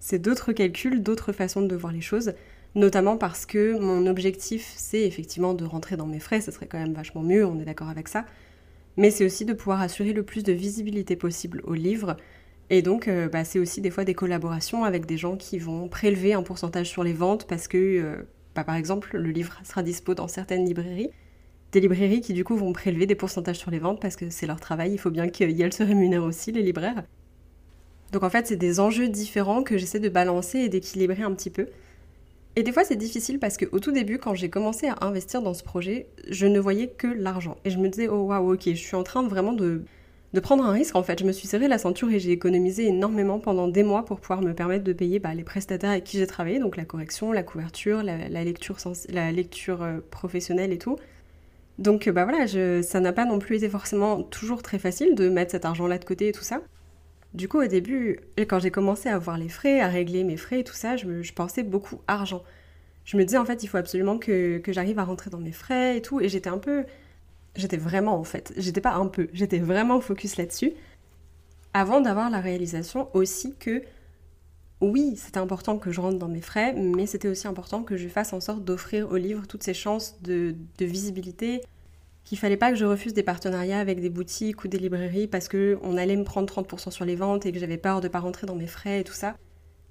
C'est 0.00 0.18
d'autres 0.18 0.52
calculs, 0.52 1.02
d'autres 1.02 1.32
façons 1.32 1.62
de 1.62 1.76
voir 1.76 1.92
les 1.92 2.00
choses, 2.00 2.32
notamment 2.74 3.16
parce 3.16 3.46
que 3.46 3.78
mon 3.78 4.06
objectif 4.06 4.72
c'est 4.76 5.02
effectivement 5.02 5.54
de 5.54 5.64
rentrer 5.64 5.96
dans 5.96 6.06
mes 6.06 6.20
frais, 6.20 6.40
ce 6.40 6.50
serait 6.50 6.66
quand 6.66 6.78
même 6.78 6.94
vachement 6.94 7.22
mieux, 7.22 7.46
on 7.46 7.60
est 7.60 7.64
d'accord 7.64 7.88
avec 7.88 8.08
ça, 8.08 8.24
mais 8.96 9.10
c'est 9.10 9.24
aussi 9.24 9.44
de 9.44 9.52
pouvoir 9.52 9.80
assurer 9.80 10.12
le 10.12 10.22
plus 10.24 10.42
de 10.42 10.52
visibilité 10.52 11.16
possible 11.16 11.60
au 11.64 11.74
livre. 11.74 12.16
Et 12.70 12.82
donc, 12.82 13.08
bah, 13.32 13.44
c'est 13.44 13.58
aussi 13.58 13.80
des 13.80 13.90
fois 13.90 14.04
des 14.04 14.14
collaborations 14.14 14.84
avec 14.84 15.06
des 15.06 15.16
gens 15.16 15.36
qui 15.36 15.58
vont 15.58 15.88
prélever 15.88 16.34
un 16.34 16.42
pourcentage 16.42 16.88
sur 16.88 17.02
les 17.04 17.12
ventes 17.12 17.46
parce 17.46 17.66
que, 17.68 18.26
bah, 18.54 18.64
par 18.64 18.76
exemple, 18.76 19.16
le 19.16 19.30
livre 19.30 19.60
sera 19.64 19.82
dispo 19.82 20.14
dans 20.14 20.28
certaines 20.28 20.64
librairies 20.66 21.10
des 21.72 21.80
librairies 21.80 22.20
qui 22.20 22.32
du 22.32 22.44
coup 22.44 22.56
vont 22.56 22.72
prélever 22.72 23.06
des 23.06 23.14
pourcentages 23.14 23.58
sur 23.58 23.70
les 23.70 23.78
ventes 23.78 24.00
parce 24.00 24.16
que 24.16 24.30
c'est 24.30 24.46
leur 24.46 24.60
travail, 24.60 24.92
il 24.92 24.98
faut 24.98 25.10
bien 25.10 25.28
qu'elles 25.28 25.72
se 25.72 25.82
rémunèrent 25.82 26.24
aussi, 26.24 26.52
les 26.52 26.62
libraires. 26.62 27.04
Donc 28.12 28.22
en 28.22 28.30
fait, 28.30 28.46
c'est 28.46 28.56
des 28.56 28.80
enjeux 28.80 29.08
différents 29.08 29.62
que 29.62 29.78
j'essaie 29.78 30.00
de 30.00 30.08
balancer 30.08 30.58
et 30.58 30.68
d'équilibrer 30.68 31.22
un 31.22 31.32
petit 31.32 31.50
peu. 31.50 31.66
Et 32.56 32.62
des 32.62 32.72
fois, 32.72 32.84
c'est 32.84 32.96
difficile 32.96 33.38
parce 33.38 33.56
qu'au 33.56 33.78
tout 33.78 33.92
début, 33.92 34.18
quand 34.18 34.34
j'ai 34.34 34.50
commencé 34.50 34.88
à 34.88 34.96
investir 35.02 35.40
dans 35.40 35.54
ce 35.54 35.62
projet, 35.62 36.08
je 36.28 36.46
ne 36.46 36.58
voyais 36.58 36.88
que 36.88 37.06
l'argent. 37.06 37.56
Et 37.64 37.70
je 37.70 37.78
me 37.78 37.88
disais, 37.88 38.08
oh 38.08 38.22
waouh, 38.22 38.54
ok, 38.54 38.62
je 38.66 38.74
suis 38.74 38.96
en 38.96 39.04
train 39.04 39.26
vraiment 39.26 39.52
de, 39.52 39.84
de 40.32 40.40
prendre 40.40 40.64
un 40.64 40.72
risque 40.72 40.96
en 40.96 41.02
fait. 41.02 41.20
Je 41.20 41.24
me 41.24 41.32
suis 41.32 41.46
serré 41.46 41.68
la 41.68 41.78
ceinture 41.78 42.10
et 42.10 42.18
j'ai 42.18 42.32
économisé 42.32 42.86
énormément 42.86 43.38
pendant 43.38 43.68
des 43.68 43.84
mois 43.84 44.04
pour 44.04 44.20
pouvoir 44.20 44.42
me 44.42 44.52
permettre 44.52 44.84
de 44.84 44.92
payer 44.92 45.20
bah, 45.20 45.34
les 45.34 45.44
prestataires 45.44 45.90
avec 45.90 46.04
qui 46.04 46.18
j'ai 46.18 46.26
travaillé, 46.26 46.58
donc 46.58 46.76
la 46.76 46.84
correction, 46.84 47.32
la 47.32 47.44
couverture, 47.44 48.02
la, 48.02 48.44
lecture, 48.44 48.76
la 49.10 49.32
lecture 49.32 49.82
euh, 49.82 49.98
professionnelle 50.10 50.72
et 50.72 50.78
tout. 50.78 50.96
Donc 51.78 52.08
bah 52.10 52.24
voilà, 52.24 52.46
ça 52.82 53.00
n'a 53.00 53.12
pas 53.12 53.24
non 53.24 53.38
plus 53.38 53.56
été 53.56 53.68
forcément 53.70 54.22
toujours 54.22 54.62
très 54.62 54.78
facile 54.78 55.14
de 55.14 55.30
mettre 55.30 55.52
cet 55.52 55.64
argent-là 55.64 55.98
de 55.98 56.04
côté 56.04 56.28
et 56.28 56.32
tout 56.32 56.42
ça. 56.42 56.60
Du 57.34 57.48
coup, 57.48 57.60
au 57.60 57.66
début, 57.66 58.20
quand 58.38 58.58
j'ai 58.58 58.70
commencé 58.70 59.08
à 59.08 59.18
voir 59.18 59.38
les 59.38 59.48
frais, 59.48 59.80
à 59.80 59.88
régler 59.88 60.24
mes 60.24 60.36
frais 60.36 60.60
et 60.60 60.64
tout 60.64 60.74
ça, 60.74 60.96
je, 60.96 61.32
pensais 61.32 61.62
beaucoup 61.62 62.00
argent. 62.08 62.42
Je 63.04 63.16
me 63.16 63.24
disais 63.24 63.38
en 63.38 63.44
fait, 63.44 63.62
il 63.62 63.68
faut 63.68 63.76
absolument 63.76 64.18
que, 64.18 64.58
que 64.58 64.72
j'arrive 64.72 64.98
à 64.98 65.04
rentrer 65.04 65.30
dans 65.30 65.38
mes 65.38 65.52
frais 65.52 65.96
et 65.96 66.02
tout. 66.02 66.20
Et 66.20 66.28
j'étais 66.28 66.50
un 66.50 66.58
peu. 66.58 66.84
J'étais 67.56 67.76
vraiment 67.76 68.18
en 68.18 68.24
fait. 68.24 68.52
J'étais 68.56 68.80
pas 68.80 68.94
un 68.94 69.06
peu, 69.06 69.28
j'étais 69.32 69.58
vraiment 69.58 70.00
focus 70.00 70.36
là-dessus. 70.36 70.72
Avant 71.72 72.00
d'avoir 72.00 72.30
la 72.30 72.40
réalisation 72.40 73.08
aussi 73.14 73.54
que 73.56 73.82
oui, 74.80 75.14
c'était 75.16 75.38
important 75.38 75.78
que 75.78 75.90
je 75.90 76.00
rentre 76.00 76.18
dans 76.18 76.28
mes 76.28 76.40
frais, 76.40 76.72
mais 76.72 77.06
c'était 77.06 77.28
aussi 77.28 77.46
important 77.46 77.82
que 77.82 77.96
je 77.96 78.08
fasse 78.08 78.32
en 78.32 78.40
sorte 78.40 78.64
d'offrir 78.64 79.10
au 79.10 79.16
livre 79.16 79.46
toutes 79.46 79.62
ces 79.62 79.74
chances 79.74 80.20
de, 80.22 80.54
visibilité, 80.78 81.60
qu'il 82.24 82.38
fallait 82.38 82.56
pas 82.56 82.70
que 82.70 82.76
je 82.76 82.84
refuse 82.84 83.14
des 83.14 83.22
partenariats 83.22 83.80
avec 83.80 84.00
des 84.00 84.10
boutiques 84.10 84.64
ou 84.64 84.68
des 84.68 84.78
librairies 84.78 85.26
parce 85.26 85.48
qu'on 85.48 85.96
allait 85.96 86.16
me 86.16 86.24
prendre 86.24 86.52
30% 86.52 86.90
sur 86.90 87.04
les 87.04 87.16
ventes 87.16 87.46
et 87.46 87.52
que 87.52 87.58
j'avais 87.58 87.78
peur 87.78 88.00
de 88.00 88.08
pas 88.08 88.20
rentrer 88.20 88.46
dans 88.46 88.54
mes 88.54 88.66
frais 88.66 89.00
et 89.00 89.04
tout 89.04 89.12
ça. 89.12 89.36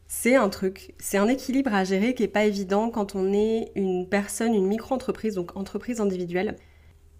C'est 0.07 0.35
un 0.35 0.49
truc, 0.49 0.95
c'est 0.97 1.17
un 1.17 1.27
équilibre 1.27 1.73
à 1.73 1.83
gérer 1.83 2.15
qui 2.15 2.23
est 2.23 2.27
pas 2.27 2.45
évident 2.45 2.89
quand 2.89 3.13
on 3.15 3.31
est 3.31 3.71
une 3.75 4.07
personne, 4.09 4.55
une 4.55 4.65
micro-entreprise, 4.65 5.35
donc 5.35 5.55
entreprise 5.55 6.01
individuelle. 6.01 6.55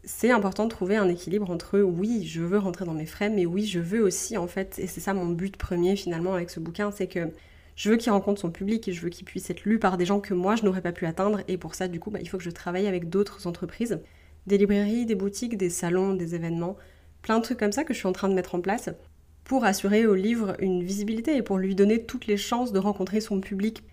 C'est 0.03 0.31
important 0.31 0.63
de 0.63 0.69
trouver 0.69 0.95
un 0.95 1.07
équilibre 1.07 1.51
entre 1.51 1.79
oui, 1.79 2.25
je 2.25 2.41
veux 2.41 2.57
rentrer 2.57 2.86
dans 2.86 2.93
mes 2.93 3.05
frais, 3.05 3.29
mais 3.29 3.45
oui, 3.45 3.65
je 3.65 3.79
veux 3.79 4.01
aussi 4.01 4.38
en 4.38 4.47
fait, 4.47 4.79
et 4.79 4.88
c'est 4.88 5.01
ça 5.01 5.13
mon 5.13 5.27
but 5.27 5.55
premier 5.55 5.95
finalement 5.95 6.33
avec 6.33 6.49
ce 6.49 6.60
bouquin, 6.60 6.89
c'est 6.91 7.07
que 7.07 7.29
je 7.75 7.89
veux 7.89 7.97
qu'il 7.97 8.12
rencontre 8.12 8.41
son 8.41 8.51
public 8.51 8.88
et 8.88 8.91
je 8.91 9.01
veux 9.01 9.10
qu'il 9.10 9.23
puisse 9.23 9.49
être 9.49 9.63
lu 9.65 9.79
par 9.79 9.95
des 9.97 10.05
gens 10.05 10.19
que 10.19 10.33
moi 10.33 10.55
je 10.55 10.65
n'aurais 10.65 10.81
pas 10.81 10.91
pu 10.91 11.05
atteindre. 11.05 11.41
Et 11.47 11.57
pour 11.57 11.75
ça, 11.75 11.88
du 11.88 11.99
coup, 11.99 12.12
bah, 12.12 12.19
il 12.21 12.27
faut 12.27 12.38
que 12.38 12.43
je 12.43 12.49
travaille 12.49 12.88
avec 12.88 13.07
d'autres 13.07 13.47
entreprises, 13.47 14.01
des 14.49 14.57
librairies, 14.57 15.05
des 15.05 15.15
boutiques, 15.15 15.57
des 15.57 15.69
salons, 15.69 16.13
des 16.13 16.35
événements, 16.35 16.75
plein 17.21 17.38
de 17.38 17.43
trucs 17.43 17.59
comme 17.59 17.71
ça 17.71 17.85
que 17.85 17.93
je 17.93 17.99
suis 17.99 18.07
en 18.07 18.12
train 18.12 18.27
de 18.27 18.33
mettre 18.33 18.55
en 18.55 18.62
place 18.62 18.89
pour 19.45 19.63
assurer 19.63 20.05
au 20.05 20.15
livre 20.15 20.55
une 20.59 20.83
visibilité 20.83 21.38
et 21.38 21.41
pour 21.41 21.57
lui 21.57 21.75
donner 21.75 22.03
toutes 22.03 22.27
les 22.27 22.38
chances 22.38 22.73
de 22.73 22.79
rencontrer 22.79 23.21
son 23.21 23.39
public. 23.39 23.83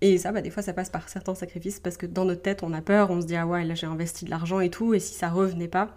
Et 0.00 0.16
ça, 0.16 0.32
bah, 0.32 0.40
des 0.40 0.50
fois, 0.50 0.62
ça 0.62 0.72
passe 0.72 0.88
par 0.88 1.08
certains 1.08 1.34
sacrifices 1.34 1.78
parce 1.78 1.98
que 1.98 2.06
dans 2.06 2.24
notre 2.24 2.42
tête, 2.42 2.62
on 2.62 2.72
a 2.72 2.80
peur, 2.80 3.10
on 3.10 3.20
se 3.20 3.26
dit 3.26 3.36
ah 3.36 3.46
ouais, 3.46 3.64
là 3.64 3.74
j'ai 3.74 3.86
investi 3.86 4.24
de 4.24 4.30
l'argent 4.30 4.60
et 4.60 4.70
tout, 4.70 4.94
et 4.94 5.00
si 5.00 5.14
ça 5.14 5.28
revenait 5.28 5.68
pas, 5.68 5.94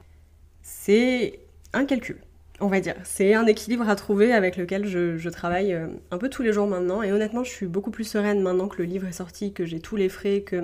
c'est 0.61 1.39
un 1.71 1.85
calcul 1.85 2.19
on 2.63 2.67
va 2.67 2.79
dire. 2.79 2.95
C'est 3.03 3.33
un 3.33 3.45
équilibre 3.45 3.87
à 3.89 3.95
trouver 3.95 4.33
avec 4.33 4.57
lequel 4.57 4.85
je, 4.85 5.29
travaille 5.29 5.73
euh, 5.73 5.87
un 6.11 6.17
peu 6.17 6.29
tous 6.29 6.43
les 6.43 6.53
jours 6.53 6.67
maintenant. 6.67 7.03
Et 7.03 7.11
honnêtement, 7.11 7.43
je 7.43 7.51
suis 7.51 7.65
beaucoup 7.65 7.91
plus 7.91 8.05
sereine 8.05 8.41
maintenant 8.41 8.67
que 8.67 8.77
le 8.77 8.85
livre 8.85 9.07
est 9.07 9.13
sorti, 9.13 9.53
que 9.53 9.65
j'ai 9.65 9.79
tous 9.79 9.95
les 9.95 10.09
frais, 10.09 10.41
que 10.41 10.63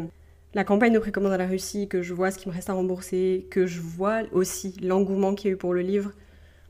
la 0.54 0.64
campagne 0.64 0.94
de 0.94 1.00
précommande 1.00 1.34
à 1.34 1.38
la 1.38 1.48
Russie, 1.48 1.88
que 1.88 2.02
je 2.02 2.14
vois 2.14 2.32
ce 2.32 2.38
qui 2.38 2.48
me 2.50 2.54
reste 2.54 2.70
à 2.70 2.74
rembourser, 2.74 3.48
que 3.52 3.66
je 3.66 3.80
vois 3.80 4.24
aussi 4.32 4.76
l'engouement 4.82 5.36
qu'il 5.36 5.50
y 5.50 5.52
a 5.52 5.54
eu 5.54 5.58
pour 5.58 5.74
le 5.74 5.82
livre, 5.82 6.12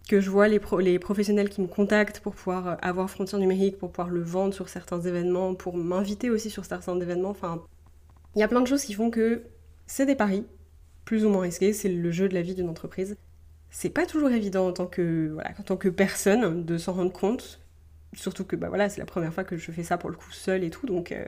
que 0.09 0.19
je 0.19 0.29
vois 0.29 0.47
les, 0.47 0.59
professionnels 0.99 1.49
qui 1.49 1.61
me 1.61 1.67
contactent 1.67 2.19
pour 2.19 2.33
pouvoir 2.33 2.67
euh, 2.67 2.75
avoir 2.81 3.09
frontière 3.09 3.39
numérique, 3.39 3.77
pour 3.77 3.91
pouvoir 3.91 4.09
le 4.09 4.21
vendre 4.21 4.53
sur 4.53 4.69
certains 4.69 5.01
événements, 5.01 5.55
pour 5.55 5.77
m'inviter 5.77 6.29
aussi 6.29 6.49
sur 6.49 6.65
certains 6.65 6.99
événements. 6.99 7.29
Enfin, 7.29 7.63
il 8.35 8.39
y 8.39 8.43
a 8.43 8.47
plein 8.47 8.61
de 8.61 8.67
choses 8.67 8.83
qui 8.83 8.93
font 8.93 9.11
que 9.11 9.43
c'est 9.87 10.05
des 10.05 10.15
paris, 10.15 10.45
plus 11.05 11.25
ou 11.25 11.29
moins 11.29 11.41
risqués, 11.41 11.73
c'est 11.73 11.89
le 11.89 12.11
jeu 12.11 12.27
de 12.27 12.33
la 12.33 12.41
vie 12.41 12.55
d'une 12.55 12.69
entreprise 12.69 13.15
c'est 13.71 13.89
pas 13.89 14.05
toujours 14.05 14.29
évident 14.29 14.67
en 14.67 14.73
tant 14.73 14.87
que, 14.87 15.29
voilà, 15.33 15.51
en 15.59 15.63
tant 15.63 15.77
que 15.77 15.89
personne 15.89 16.65
de 16.65 16.77
s'en 16.77 16.93
rendre 16.93 17.11
compte. 17.11 17.61
Surtout 18.13 18.43
que 18.43 18.55
bah 18.55 18.69
voilà, 18.69 18.89
c'est 18.89 18.99
la 18.99 19.05
première 19.05 19.33
fois 19.33 19.43
que 19.43 19.57
je 19.57 19.71
fais 19.71 19.83
ça 19.83 19.97
pour 19.97 20.09
le 20.09 20.15
coup 20.15 20.31
seul 20.31 20.63
et 20.63 20.69
tout, 20.71 20.87
donc 20.87 21.11
euh, 21.11 21.25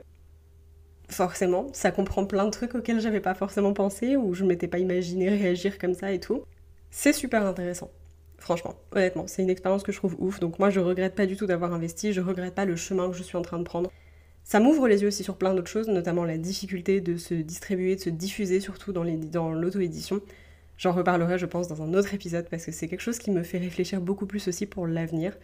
forcément, 1.11 1.67
ça 1.73 1.91
comprend 1.91 2.25
plein 2.25 2.45
de 2.45 2.51
trucs 2.51 2.75
auxquels 2.75 2.99
j'avais 2.99 3.19
pas 3.19 3.33
forcément 3.33 3.73
pensé 3.73 4.15
ou 4.15 4.33
je 4.33 4.43
m'étais 4.45 4.67
pas 4.67 4.79
imaginé 4.79 5.29
réagir 5.29 5.77
comme 5.77 5.93
ça 5.93 6.11
et 6.11 6.19
tout. 6.19 6.43
C'est 6.89 7.13
super 7.13 7.45
intéressant. 7.45 7.91
Franchement, 8.37 8.75
honnêtement, 8.91 9.27
c'est 9.27 9.43
une 9.43 9.49
expérience 9.49 9.83
que 9.83 9.91
je 9.91 9.97
trouve 9.97 10.15
ouf. 10.19 10.39
Donc 10.39 10.57
moi, 10.57 10.69
je 10.69 10.79
regrette 10.79 11.15
pas 11.15 11.27
du 11.27 11.37
tout 11.37 11.45
d'avoir 11.45 11.73
investi, 11.73 12.11
je 12.11 12.21
regrette 12.21 12.55
pas 12.55 12.65
le 12.65 12.75
chemin 12.75 13.09
que 13.09 13.15
je 13.15 13.23
suis 13.23 13.37
en 13.37 13.43
train 13.43 13.59
de 13.59 13.63
prendre. 13.63 13.91
Ça 14.43 14.59
m'ouvre 14.59 14.87
les 14.87 15.03
yeux 15.03 15.07
aussi 15.07 15.23
sur 15.23 15.37
plein 15.37 15.53
d'autres 15.53 15.69
choses, 15.69 15.87
notamment 15.87 16.25
la 16.25 16.37
difficulté 16.37 16.99
de 17.01 17.17
se 17.17 17.35
distribuer, 17.35 17.95
de 17.95 18.01
se 18.01 18.09
diffuser 18.09 18.59
surtout 18.59 18.91
dans 18.91 19.03
l'auto-édition. 19.53 20.21
J'en 20.77 20.93
reparlerai, 20.93 21.37
je 21.37 21.45
pense, 21.45 21.67
dans 21.67 21.83
un 21.83 21.93
autre 21.93 22.15
épisode 22.15 22.49
parce 22.49 22.65
que 22.65 22.71
c'est 22.71 22.87
quelque 22.87 23.01
chose 23.01 23.19
qui 23.19 23.29
me 23.29 23.43
fait 23.43 23.59
réfléchir 23.59 24.01
beaucoup 24.01 24.25
plus 24.25 24.47
aussi 24.47 24.65
pour 24.65 24.87
l'avenir. 24.87 25.37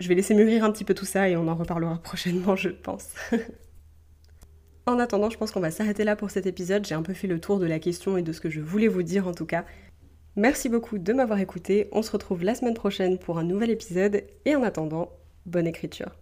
Je 0.00 0.08
vais 0.08 0.16
laisser 0.16 0.34
mûrir 0.34 0.64
un 0.64 0.72
petit 0.72 0.84
peu 0.84 0.94
tout 0.94 1.04
ça 1.04 1.28
et 1.28 1.36
on 1.36 1.46
en 1.46 1.54
reparlera 1.54 1.98
prochainement, 2.02 2.56
je 2.56 2.70
pense. 2.70 3.06
En 4.90 4.98
attendant, 4.98 5.30
je 5.30 5.38
pense 5.38 5.50
qu'on 5.50 5.60
va 5.60 5.70
s'arrêter 5.70 6.04
là 6.04 6.16
pour 6.16 6.30
cet 6.30 6.46
épisode. 6.46 6.86
J'ai 6.86 6.94
un 6.94 7.02
peu 7.02 7.14
fait 7.14 7.26
le 7.26 7.40
tour 7.40 7.58
de 7.58 7.66
la 7.66 7.78
question 7.78 8.16
et 8.16 8.22
de 8.22 8.32
ce 8.32 8.40
que 8.40 8.50
je 8.50 8.60
voulais 8.60 8.88
vous 8.88 9.02
dire 9.02 9.26
en 9.26 9.32
tout 9.32 9.46
cas. 9.46 9.64
Merci 10.36 10.68
beaucoup 10.68 10.98
de 10.98 11.12
m'avoir 11.12 11.40
écouté. 11.40 11.88
On 11.92 12.02
se 12.02 12.12
retrouve 12.12 12.44
la 12.44 12.54
semaine 12.54 12.74
prochaine 12.74 13.18
pour 13.18 13.38
un 13.38 13.44
nouvel 13.44 13.70
épisode 13.70 14.24
et 14.44 14.54
en 14.54 14.62
attendant, 14.62 15.10
bonne 15.46 15.66
écriture. 15.66 16.19